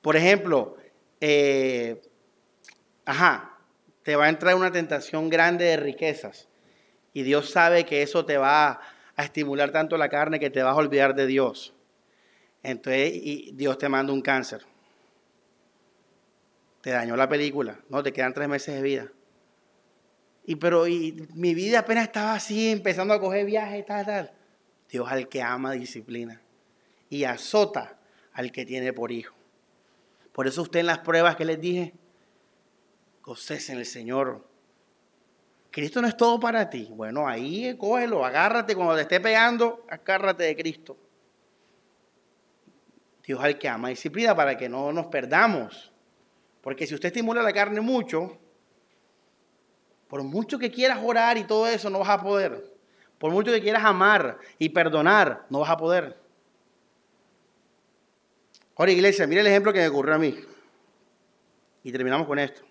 [0.02, 0.76] Por ejemplo,
[1.20, 2.00] eh,
[3.04, 3.58] ajá,
[4.02, 6.48] te va a entrar una tentación grande de riquezas.
[7.12, 8.80] Y Dios sabe que eso te va
[9.16, 11.74] a estimular tanto la carne que te vas a olvidar de Dios.
[12.62, 14.64] Entonces, y Dios te manda un cáncer.
[16.80, 19.08] Te dañó la película, no, te quedan tres meses de vida.
[20.44, 20.84] Y pero
[21.34, 24.32] mi vida apenas estaba así, empezando a coger viajes, tal, tal.
[24.88, 26.40] Dios al que ama disciplina
[27.10, 27.98] y azota
[28.32, 29.34] al que tiene por hijo.
[30.32, 31.92] Por eso usted en las pruebas que les dije,
[33.22, 34.47] goces en el Señor.
[35.70, 36.88] Cristo no es todo para ti.
[36.90, 40.96] Bueno, ahí cógelo, agárrate cuando te esté pegando, agárrate de Cristo.
[43.22, 45.92] Dios al que ama disciplina para que no nos perdamos.
[46.62, 48.38] Porque si usted estimula la carne mucho,
[50.08, 52.74] por mucho que quieras orar y todo eso, no vas a poder.
[53.18, 56.16] Por mucho que quieras amar y perdonar, no vas a poder.
[58.76, 60.38] Ahora, iglesia, mire el ejemplo que me ocurrió a mí.
[61.82, 62.67] Y terminamos con esto.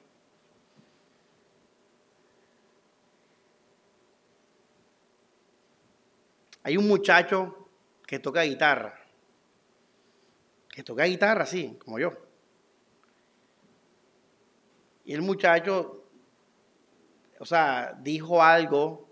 [6.67, 7.69] Hay un muchacho
[8.05, 8.99] que toca guitarra.
[10.67, 12.11] Que toca guitarra, sí, como yo.
[15.05, 16.03] Y el muchacho,
[17.39, 19.07] o sea, dijo algo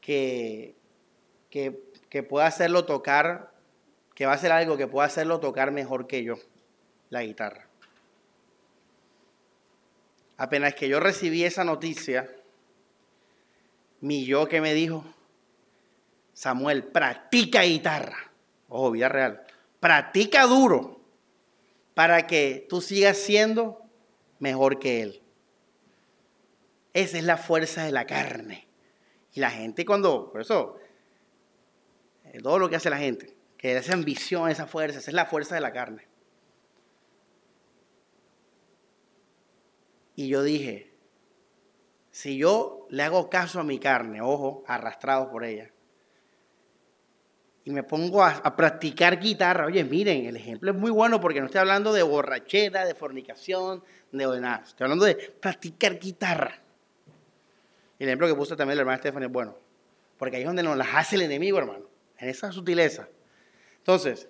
[0.00, 0.74] que,
[1.50, 1.78] que,
[2.42, 3.52] hacerlo tocar,
[4.16, 6.34] que va a hacer algo que pueda hacerlo tocar mejor que yo,
[7.10, 7.68] la guitarra.
[10.36, 12.28] Apenas que yo recibí esa noticia,
[14.00, 15.04] mi yo que me dijo,
[16.36, 18.30] Samuel, practica guitarra.
[18.68, 19.42] Ojo, vida real.
[19.80, 21.00] Practica duro
[21.94, 23.80] para que tú sigas siendo
[24.38, 25.22] mejor que él.
[26.92, 28.68] Esa es la fuerza de la carne.
[29.32, 30.76] Y la gente cuando, por eso,
[32.24, 35.24] eh, todo lo que hace la gente, que esa ambición, esa fuerza, esa es la
[35.24, 36.06] fuerza de la carne.
[40.14, 40.92] Y yo dije,
[42.10, 45.70] si yo le hago caso a mi carne, ojo, arrastrado por ella,
[47.66, 49.66] y me pongo a, practicar guitarra.
[49.66, 53.82] Oye, miren, el ejemplo es muy bueno porque no estoy hablando de borrachera, de fornicación,
[54.12, 54.62] de nada.
[54.64, 56.62] Estoy hablando de practicar guitarra.
[57.98, 59.58] el ejemplo que puso también la hermana Stephanie es bueno.
[60.16, 61.86] Porque ahí es donde nos las hace el enemigo, hermano.
[62.18, 63.08] En esa sutileza.
[63.78, 64.28] Entonces,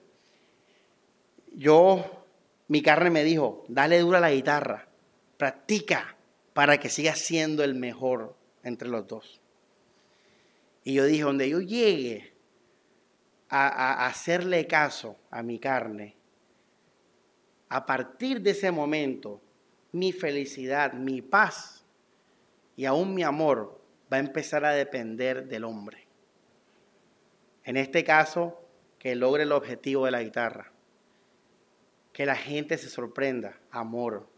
[1.53, 2.25] yo,
[2.69, 4.89] mi carne me dijo, dale dura la guitarra.
[5.37, 6.17] Practica
[6.55, 9.43] para que sigas siendo el mejor entre los dos.
[10.85, 12.36] Y yo dije, donde yo llegue,
[13.49, 16.17] a, hacerle caso a mi carne,
[17.69, 19.41] a partir de ese momento,
[19.93, 21.85] mi felicidad, mi paz
[22.77, 23.81] y aún mi amor
[24.13, 26.07] va a empezar a depender del hombre.
[27.65, 28.63] En este caso,
[28.99, 30.73] que logre el objetivo de la guitarra.
[32.13, 33.59] Que la gente se sorprenda.
[33.71, 34.29] Amor,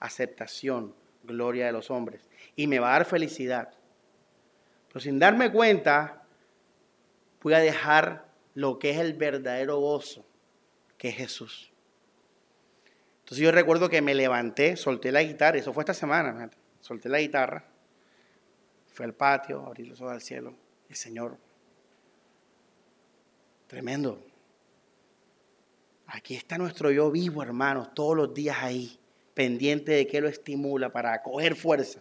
[0.00, 0.94] aceptación,
[1.24, 2.28] gloria de los hombres.
[2.56, 3.74] Y me va a dar felicidad.
[4.88, 6.22] Pero sin darme cuenta,
[7.42, 8.27] voy a dejar
[8.58, 10.26] lo que es el verdadero gozo,
[10.96, 11.70] que es Jesús.
[13.20, 16.50] Entonces yo recuerdo que me levanté, solté la guitarra, eso fue esta semana,
[16.80, 17.64] solté la guitarra,
[18.88, 20.56] fui al patio, abrí los ojos al cielo,
[20.88, 21.38] el Señor,
[23.68, 24.26] tremendo.
[26.08, 28.98] Aquí está nuestro yo vivo, hermanos, todos los días ahí,
[29.34, 32.00] pendiente de que lo estimula para coger fuerza.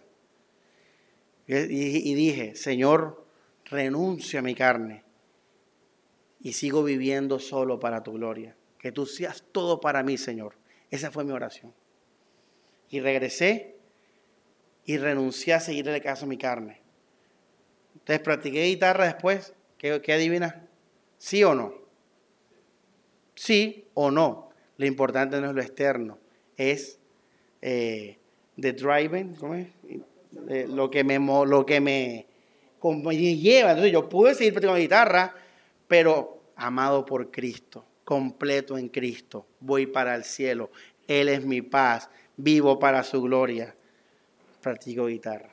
[1.45, 3.27] Y, dije, Señor,
[3.63, 5.05] renuncio a mi carne
[6.39, 8.55] y sigo viviendo solo para tu gloria.
[8.79, 10.55] Que tú seas todo para mí, Señor.
[10.91, 11.73] Esa fue mi oración.
[12.89, 13.75] Y regresé
[14.85, 16.81] y renuncié a seguirle caso a mi carne.
[17.95, 19.53] Entonces practiqué guitarra después.
[19.77, 20.67] ¿Qué, qué adivina?
[21.17, 21.73] ¿Sí o no?
[23.35, 24.47] Sí o no.
[24.77, 26.19] Lo importante no es lo externo,
[26.55, 26.99] es
[27.61, 28.17] eh,
[28.59, 29.35] the driving.
[30.49, 32.27] Eh, lo que me, lo que me,
[32.83, 33.71] me lleva.
[33.71, 35.35] Entonces yo pude seguir practicando guitarra,
[35.87, 40.71] pero amado por Cristo, completo en Cristo, voy para el cielo.
[41.07, 43.75] Él es mi paz, vivo para su gloria.
[44.61, 45.51] Practico guitarra.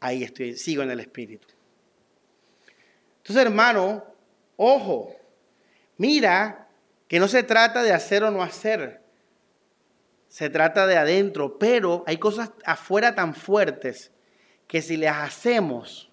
[0.00, 1.48] Ahí estoy, sigo en el Espíritu.
[3.18, 4.04] Entonces, hermano,
[4.56, 5.14] ojo,
[5.98, 6.68] mira
[7.06, 9.02] que no se trata de hacer o no hacer.
[10.28, 14.12] Se trata de adentro, pero hay cosas afuera tan fuertes
[14.66, 16.09] que si las hacemos,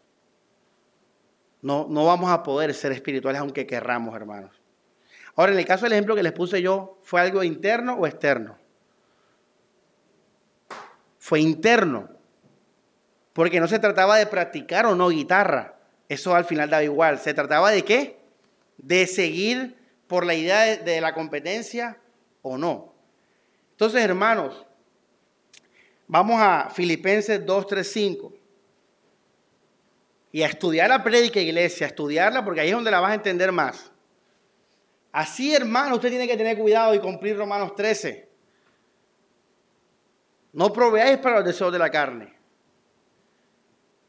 [1.62, 4.62] no, no vamos a poder ser espirituales aunque querramos, hermanos.
[5.36, 8.58] Ahora, en el caso del ejemplo que les puse yo, ¿fue algo interno o externo?
[11.20, 12.10] Fue interno.
[13.34, 15.78] Porque no se trataba de practicar o no guitarra.
[16.10, 17.20] Eso al final daba igual.
[17.20, 18.20] ¿Se trataba de qué?
[18.78, 19.78] De seguir
[20.08, 22.00] por la idea de, de la competencia
[22.42, 22.96] o no.
[23.72, 24.66] Entonces, hermanos,
[26.08, 28.37] vamos a Filipenses 2, 3, 5.
[30.32, 33.16] Y a estudiar la prédica iglesia, a estudiarla porque ahí es donde la vas a
[33.16, 33.92] entender más.
[35.12, 38.28] Así, hermano, usted tiene que tener cuidado y cumplir Romanos 13.
[40.54, 42.34] No proveáis para los deseos de la carne.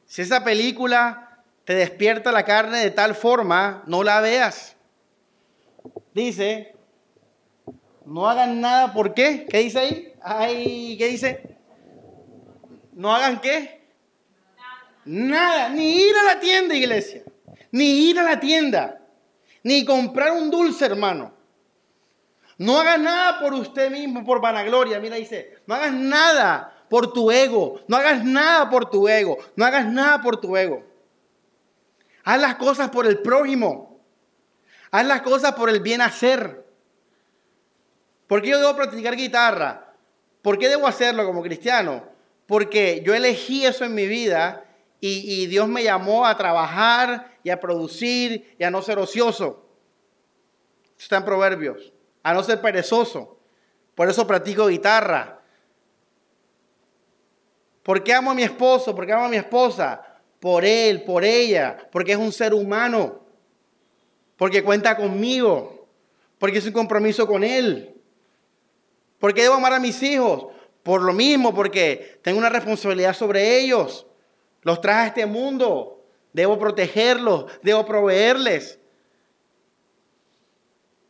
[0.07, 4.77] Si esa película te despierta la carne de tal forma, no la veas.
[6.15, 6.75] Dice,
[8.05, 9.47] no hagan nada, ¿por qué?
[9.49, 10.15] ¿Qué dice ahí?
[10.23, 11.57] Ay, ¿qué dice?
[12.95, 13.78] No hagan qué?
[15.09, 17.23] Nada, ni ir a la tienda, iglesia.
[17.73, 19.01] Ni ir a la tienda.
[19.63, 21.33] Ni comprar un dulce, hermano.
[22.59, 25.01] No hagas nada por usted mismo, por vanagloria.
[25.01, 27.81] Mira, dice, no hagas nada por tu ego.
[27.89, 29.39] No hagas nada por tu ego.
[29.57, 30.85] No hagas nada por tu ego.
[32.25, 34.03] Haz las cosas por el prójimo.
[34.91, 36.67] Haz las cosas por el bien hacer.
[38.27, 39.95] ¿Por qué yo debo practicar guitarra?
[40.43, 42.05] ¿Por qué debo hacerlo como cristiano?
[42.47, 44.67] Porque yo elegí eso en mi vida
[45.01, 49.69] y, Dios me llamó a trabajar y a producir y a no ser ocioso.
[50.99, 51.93] está en Proverbios.
[52.25, 53.39] A no ser perezoso.
[53.95, 55.41] Por eso practico guitarra.
[57.85, 58.95] ¿Por qué amo a mi esposo?
[58.95, 60.03] ¿Por qué amo a mi esposa?
[60.41, 61.89] Por él, por ella.
[61.93, 63.21] Porque es un ser humano.
[64.37, 65.89] Porque cuenta conmigo.
[66.39, 67.95] Porque es un compromiso con él.
[69.19, 70.49] ¿Por qué debo amar a mis hijos?
[70.83, 74.08] Por lo mismo, porque tengo una responsabilidad sobre ellos.
[74.69, 76.05] Los traje a este mundo.
[76.35, 78.79] Debo protegerlos, debo proveerles.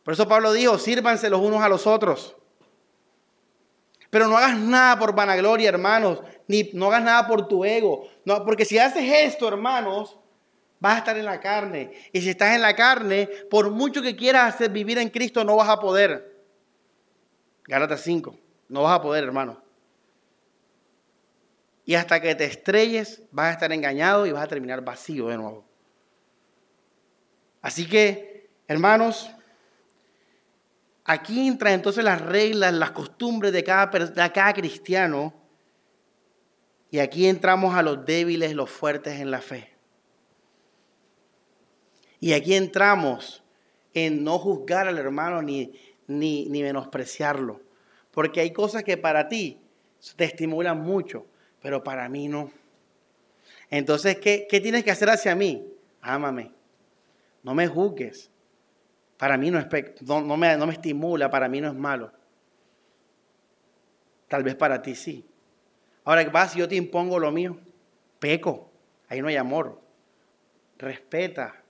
[0.01, 2.37] Por eso Pablo dijo, sírvanse los unos a los otros.
[4.09, 8.07] Pero no hagas nada por vanagloria, hermanos, ni no hagas nada por tu ego.
[8.23, 10.17] No, porque si haces esto, hermanos,
[10.79, 11.91] vas a estar en la carne.
[12.13, 15.57] Y si estás en la carne, por mucho que quieras hacer vivir en Cristo, no
[15.57, 16.45] vas a poder.
[17.65, 18.37] Gálatas 5,
[18.69, 19.61] no vas a poder, hermano.
[21.89, 25.37] Y hasta que te estrelles, vas a estar engañado y vas a terminar vacío de
[25.37, 25.65] nuevo.
[27.63, 29.31] Así que, hermanos,
[31.03, 35.33] aquí entran entonces las reglas, las costumbres de cada, de cada cristiano.
[36.91, 39.73] Y aquí entramos a los débiles, los fuertes en la fe.
[42.19, 43.41] Y aquí entramos
[43.95, 45.73] en no juzgar al hermano ni,
[46.05, 47.61] ni, ni menospreciarlo.
[48.11, 49.59] Porque hay cosas que para ti
[50.15, 51.25] te estimulan mucho
[51.61, 52.51] pero para mí no.
[53.69, 55.65] Entonces, ¿qué, tienes que hacer hacia mí?
[56.01, 56.51] Ámame.
[57.43, 58.29] No me juzgues.
[59.17, 59.67] Para mí no, es,
[60.01, 62.11] no, me, no me estimula, para mí no es malo.
[64.27, 65.25] Tal vez para ti sí.
[66.05, 67.59] Ahora, ¿qué pasa si yo te impongo lo mío?
[68.19, 68.71] Peco.
[69.07, 69.81] Ahí no hay amor.
[70.77, 71.61] Respeta.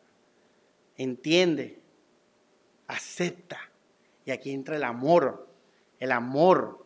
[0.98, 1.80] Entiende.
[2.88, 3.60] Acepta.
[4.26, 5.48] Y aquí entra el amor.
[6.00, 6.86] El amor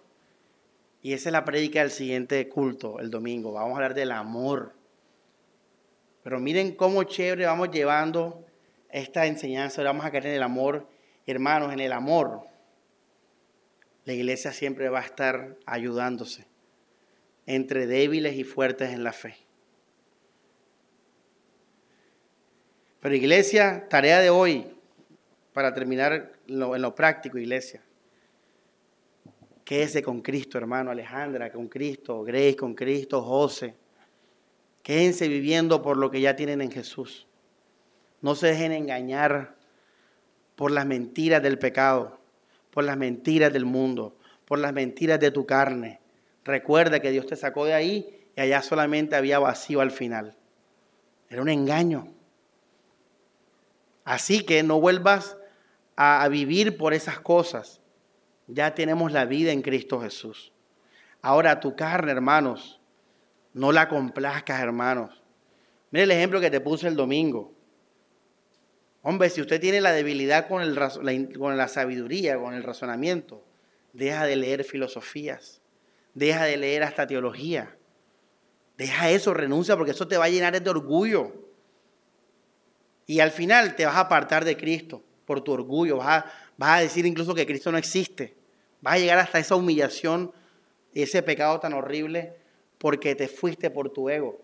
[1.03, 3.51] y esa es la prédica del siguiente culto, el domingo.
[3.51, 4.73] Vamos a hablar del amor.
[6.23, 8.45] Pero miren cómo chévere vamos llevando
[8.89, 9.83] esta enseñanza.
[9.83, 10.87] vamos a caer en el amor.
[11.27, 12.47] Hermanos, en el amor.
[14.05, 16.45] La iglesia siempre va a estar ayudándose
[17.45, 19.35] entre débiles y fuertes en la fe.
[23.01, 24.73] Pero iglesia, tarea de hoy,
[25.51, 27.81] para terminar en lo práctico, iglesia.
[29.63, 33.75] Quédese con Cristo, hermano Alejandra, con Cristo, Grace, con Cristo, José.
[34.81, 37.27] Quédense viviendo por lo que ya tienen en Jesús.
[38.21, 39.55] No se dejen engañar
[40.55, 42.19] por las mentiras del pecado,
[42.71, 44.15] por las mentiras del mundo,
[44.45, 45.99] por las mentiras de tu carne.
[46.43, 50.35] Recuerda que Dios te sacó de ahí y allá solamente había vacío al final.
[51.29, 52.13] Era un engaño.
[54.03, 55.37] Así que no vuelvas
[55.95, 57.79] a, vivir por esas cosas.
[58.47, 60.51] Ya tenemos la vida en Cristo Jesús.
[61.21, 62.81] Ahora tu carne, hermanos,
[63.53, 65.23] no la complazcas, hermanos.
[65.91, 67.53] Mire el ejemplo que te puse el domingo.
[69.01, 70.91] Hombre, si usted tiene la debilidad con, la,
[71.37, 73.43] con la sabiduría, con el razonamiento,
[73.91, 75.61] deja de leer filosofías,
[76.13, 77.77] deja de leer hasta teología.
[78.77, 81.33] Deja eso, renuncia, porque eso te va a llenar de orgullo.
[83.05, 86.79] Y al final te vas a apartar de Cristo por tu orgullo, vas a, Vas
[86.79, 88.35] a decir incluso que Cristo no existe.
[88.81, 90.31] Vas a llegar hasta esa humillación
[90.93, 92.35] y ese pecado tan horrible
[92.77, 94.41] porque te fuiste por tu ego.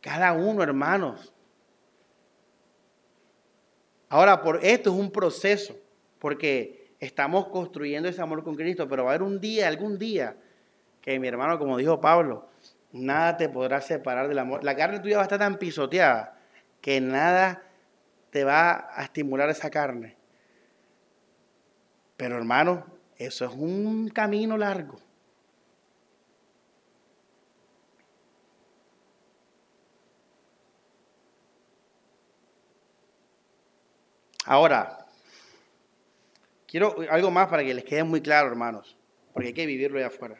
[0.00, 1.32] Cada uno, hermanos.
[4.08, 5.76] Ahora, por esto es un proceso,
[6.18, 10.36] porque estamos construyendo ese amor con Cristo, pero va a haber un día, algún día,
[11.00, 12.48] que mi hermano, como dijo Pablo,
[12.92, 14.64] nada te podrá separar del amor.
[14.64, 16.38] La carne tuya va a estar tan pisoteada
[16.80, 17.62] que nada
[18.30, 20.16] te va a estimular esa carne.
[22.16, 22.86] Pero hermano,
[23.16, 24.98] eso es un camino largo.
[34.46, 35.06] Ahora,
[36.66, 38.96] quiero algo más para que les quede muy claro, hermanos,
[39.32, 40.36] porque hay que vivirlo allá afuera.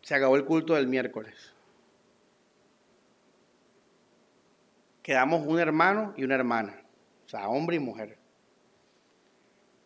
[0.00, 1.51] Se acabó el culto del miércoles.
[5.02, 6.80] Quedamos un hermano y una hermana,
[7.26, 8.18] o sea, hombre y mujer.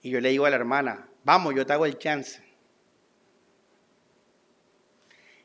[0.02, 2.44] Y yo le digo a la hermana, vamos, yo te hago el chance.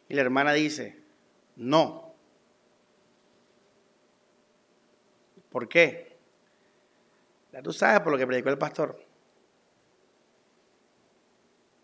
[0.10, 1.02] Y la hermana dice,
[1.56, 2.14] no.
[5.49, 6.18] ¿Por qué?
[7.53, 9.06] Ya tú sabes por lo que predicó el pastor.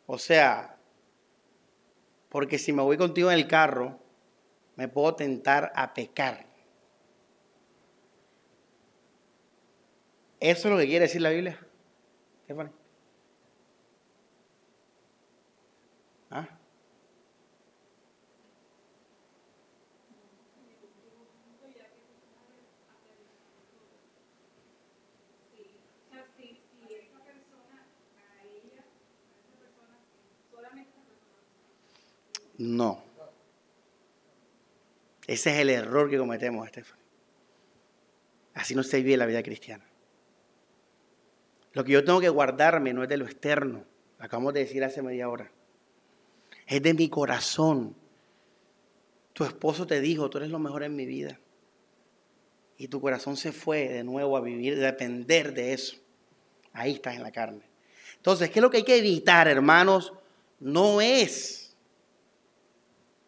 [0.05, 0.77] O sea,
[2.29, 3.99] porque si me voy contigo en el carro,
[4.75, 6.46] me puedo tentar a pecar.
[10.39, 11.59] ¿Eso es lo que quiere decir la Biblia?
[16.29, 16.47] ¿Ah?
[32.57, 33.03] No.
[35.27, 36.97] Ese es el error que cometemos, Estefan.
[38.55, 39.86] Así no se vive la vida cristiana.
[41.77, 43.85] Lo que yo tengo que guardarme no es de lo externo,
[44.17, 45.51] acabamos de decir hace media hora.
[46.65, 47.95] Es de mi corazón.
[49.33, 51.39] Tu esposo te dijo, tú eres lo mejor en mi vida.
[52.79, 55.97] Y tu corazón se fue de nuevo a vivir, a depender de eso.
[56.73, 57.61] Ahí estás en la carne.
[58.15, 60.13] Entonces, ¿qué es lo que hay que evitar, hermanos?
[60.59, 61.75] No es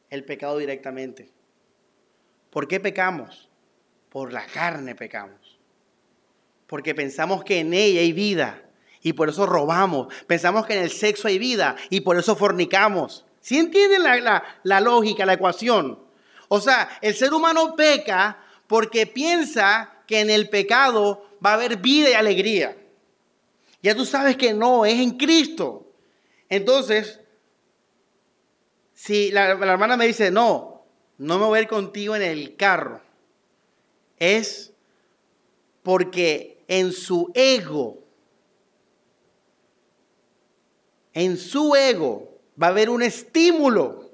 [0.09, 1.30] el pecado directamente.
[2.49, 3.47] ¿Por qué pecamos?
[4.09, 5.48] Por la carne pecamos
[6.69, 8.61] porque pensamos que en ella hay vida
[9.01, 10.13] y por eso robamos.
[10.27, 13.25] Pensamos que en el sexo hay vida y por eso fornicamos.
[13.41, 15.99] ¿Sí entienden la, la, lógica, la ecuación?
[16.47, 18.37] O sea, el ser humano peca
[18.67, 22.77] porque piensa que en el pecado va a haber vida y alegría.
[23.81, 25.91] Ya tú sabes que no, es en Cristo.
[26.49, 27.19] Entonces,
[28.93, 30.85] si la, la hermana me dice, no,
[31.17, 33.01] no me voy a ir contigo en el carro,
[34.17, 34.73] es
[35.81, 37.97] porque en su ego,
[41.13, 44.11] en su ego va a haber un estímulo.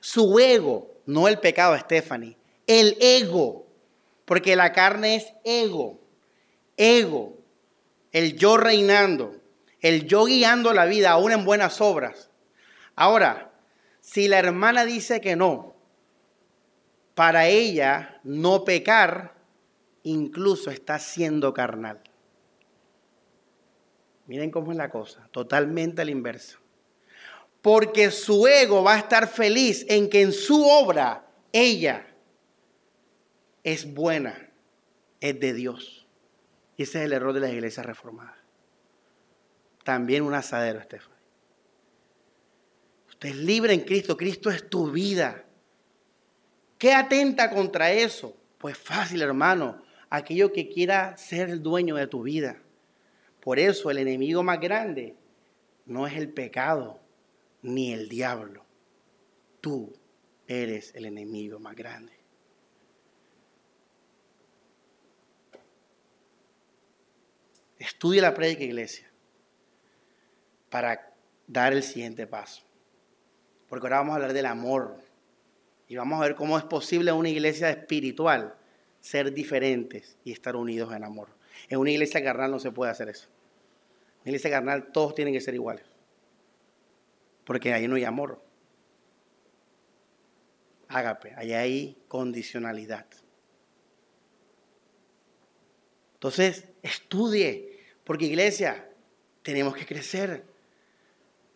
[0.00, 3.66] Su ego, no el pecado, Stephanie, el ego,
[4.24, 6.00] porque la carne es ego,
[6.78, 7.38] ego,
[8.10, 9.36] el yo reinando,
[9.80, 12.30] el yo guiando la vida aún en buenas obras.
[12.96, 13.52] Ahora,
[14.00, 15.76] si la hermana dice que no,
[17.14, 19.41] para ella no pecar
[20.02, 22.00] incluso está siendo carnal.
[24.26, 26.58] Miren cómo es la cosa, totalmente al inverso.
[27.60, 32.06] Porque su ego va a estar feliz en que en su obra ella
[33.62, 34.50] es buena,
[35.20, 36.06] es de Dios.
[36.76, 38.36] Y ese es el error de las iglesias reformadas.
[39.84, 41.12] También un asadero, Estefan.
[43.08, 45.44] Usted es libre en Cristo, Cristo es tu vida.
[46.78, 48.36] ¿Qué atenta contra eso?
[48.58, 49.81] Pues fácil, hermano
[50.12, 52.60] aquello que quiera ser el dueño de tu vida.
[53.40, 55.16] Por eso el enemigo más grande
[55.86, 57.00] no es el pecado
[57.62, 58.62] ni el diablo.
[59.62, 59.90] Tú
[60.46, 62.12] eres el enemigo más grande.
[67.78, 69.10] Estudia la prédica iglesia
[70.68, 71.10] para
[71.46, 72.62] dar el siguiente paso.
[73.66, 74.98] Porque ahora vamos a hablar del amor
[75.88, 78.58] y vamos a ver cómo es posible una iglesia espiritual
[79.02, 81.28] ser diferentes y estar unidos en amor.
[81.68, 83.26] En una iglesia carnal no se puede hacer eso.
[83.26, 85.84] En una iglesia carnal todos tienen que ser iguales.
[87.44, 88.40] Porque ahí no hay amor.
[90.88, 93.06] Ágape, ahí hay condicionalidad.
[96.14, 98.88] Entonces, estudie, porque iglesia,
[99.42, 100.44] tenemos que crecer.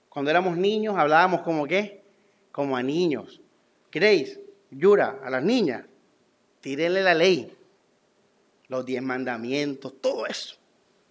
[0.08, 2.02] Cuando éramos niños hablábamos como qué?
[2.50, 3.40] Como a niños.
[3.90, 4.40] ¿Queréis?
[4.70, 5.84] Yura, a las niñas
[6.66, 7.56] tírenle la ley,
[8.66, 10.56] los diez mandamientos, todo eso.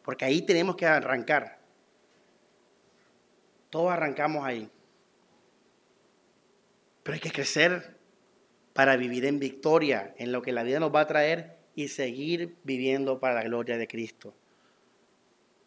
[0.04, 1.62] Porque ahí tenemos que arrancar.
[3.70, 4.70] Todos arrancamos ahí.
[7.04, 7.98] Pero hay que crecer
[8.74, 12.58] para vivir en victoria, en lo que la vida nos va a traer y seguir
[12.66, 14.36] viviendo para la gloria de Cristo.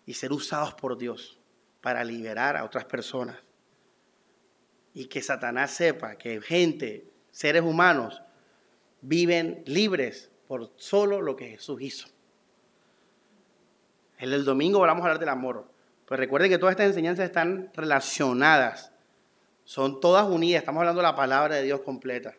[0.05, 1.41] Y ser usados por Dios
[1.81, 3.39] para liberar a otras personas.
[4.93, 8.21] Y que Satanás sepa que gente, seres humanos,
[9.01, 12.09] viven libres por solo lo que Jesús hizo.
[14.19, 15.71] El domingo vamos a hablar del amor.
[16.07, 18.93] Pues recuerden que todas estas enseñanzas están relacionadas.
[19.65, 20.63] Son todas unidas.
[20.63, 22.35] Estamos hablando de la palabra de Dios completa.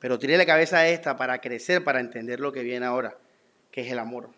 [0.00, 3.16] Pero tire la cabeza a esta para crecer, para entender lo que viene ahora,
[3.70, 4.30] que es el amor.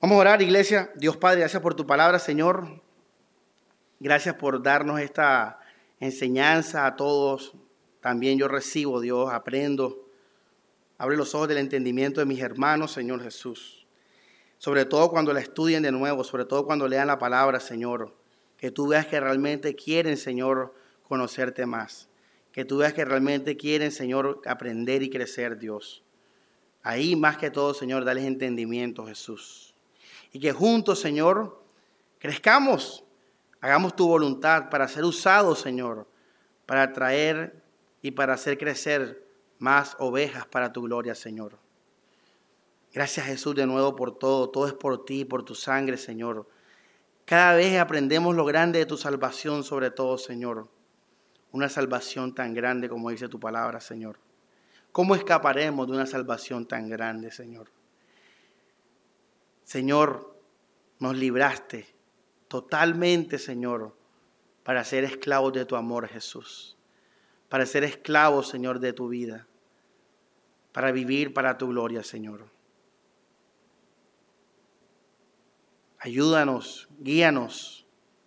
[0.00, 0.90] Vamos a orar, iglesia.
[0.94, 2.82] Dios Padre, gracias por tu palabra, Señor.
[4.00, 5.58] Gracias por darnos esta
[5.98, 7.54] enseñanza a todos.
[8.08, 10.08] También yo recibo, Dios, aprendo.
[10.96, 13.86] Abre los ojos del entendimiento de mis hermanos, Señor Jesús.
[14.56, 18.16] Sobre todo cuando la estudien de nuevo, sobre todo cuando lean la palabra, Señor.
[18.56, 20.72] Que tú veas que realmente quieren, Señor,
[21.02, 22.08] conocerte más.
[22.50, 26.02] Que tú veas que realmente quieren, Señor, aprender y crecer, Dios.
[26.82, 29.74] Ahí más que todo, Señor, dales entendimiento, Jesús
[30.32, 31.62] y que juntos, Señor,
[32.18, 33.04] crezcamos,
[33.60, 36.06] hagamos tu voluntad para ser usados, Señor,
[36.64, 37.67] para traer
[38.02, 39.26] y para hacer crecer
[39.58, 41.58] más ovejas para tu gloria, Señor.
[42.92, 46.48] Gracias Jesús de nuevo por todo, todo es por ti, por tu sangre, Señor.
[47.24, 50.68] Cada vez aprendemos lo grande de tu salvación, sobre todo, Señor.
[51.52, 54.18] Una salvación tan grande como dice tu palabra, Señor.
[54.92, 57.70] ¿Cómo escaparemos de una salvación tan grande, Señor?
[59.64, 60.34] Señor,
[60.98, 61.86] nos libraste
[62.48, 63.94] totalmente, Señor,
[64.62, 66.77] para ser esclavos de tu amor, Jesús.
[67.48, 69.46] Para ser esclavos, Señor, de tu vida.
[70.72, 72.46] Para vivir para tu gloria, Señor.
[75.98, 77.86] Ayúdanos, guíanos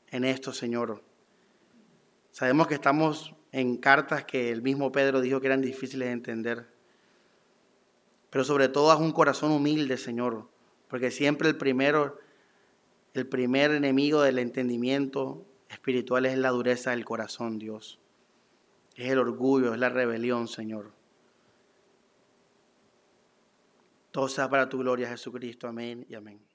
[0.09, 1.01] en esto, Señor.
[2.31, 6.67] Sabemos que estamos en cartas que el mismo Pedro dijo que eran difíciles de entender.
[8.29, 10.49] Pero sobre todo haz un corazón humilde, Señor,
[10.89, 12.19] porque siempre el primero,
[13.13, 18.00] el primer enemigo del entendimiento espiritual es la dureza del corazón, Dios.
[18.95, 20.91] Es el orgullo, es la rebelión, Señor.
[24.11, 25.67] Todo sea para tu gloria, Jesucristo.
[25.67, 26.50] Amén y amén.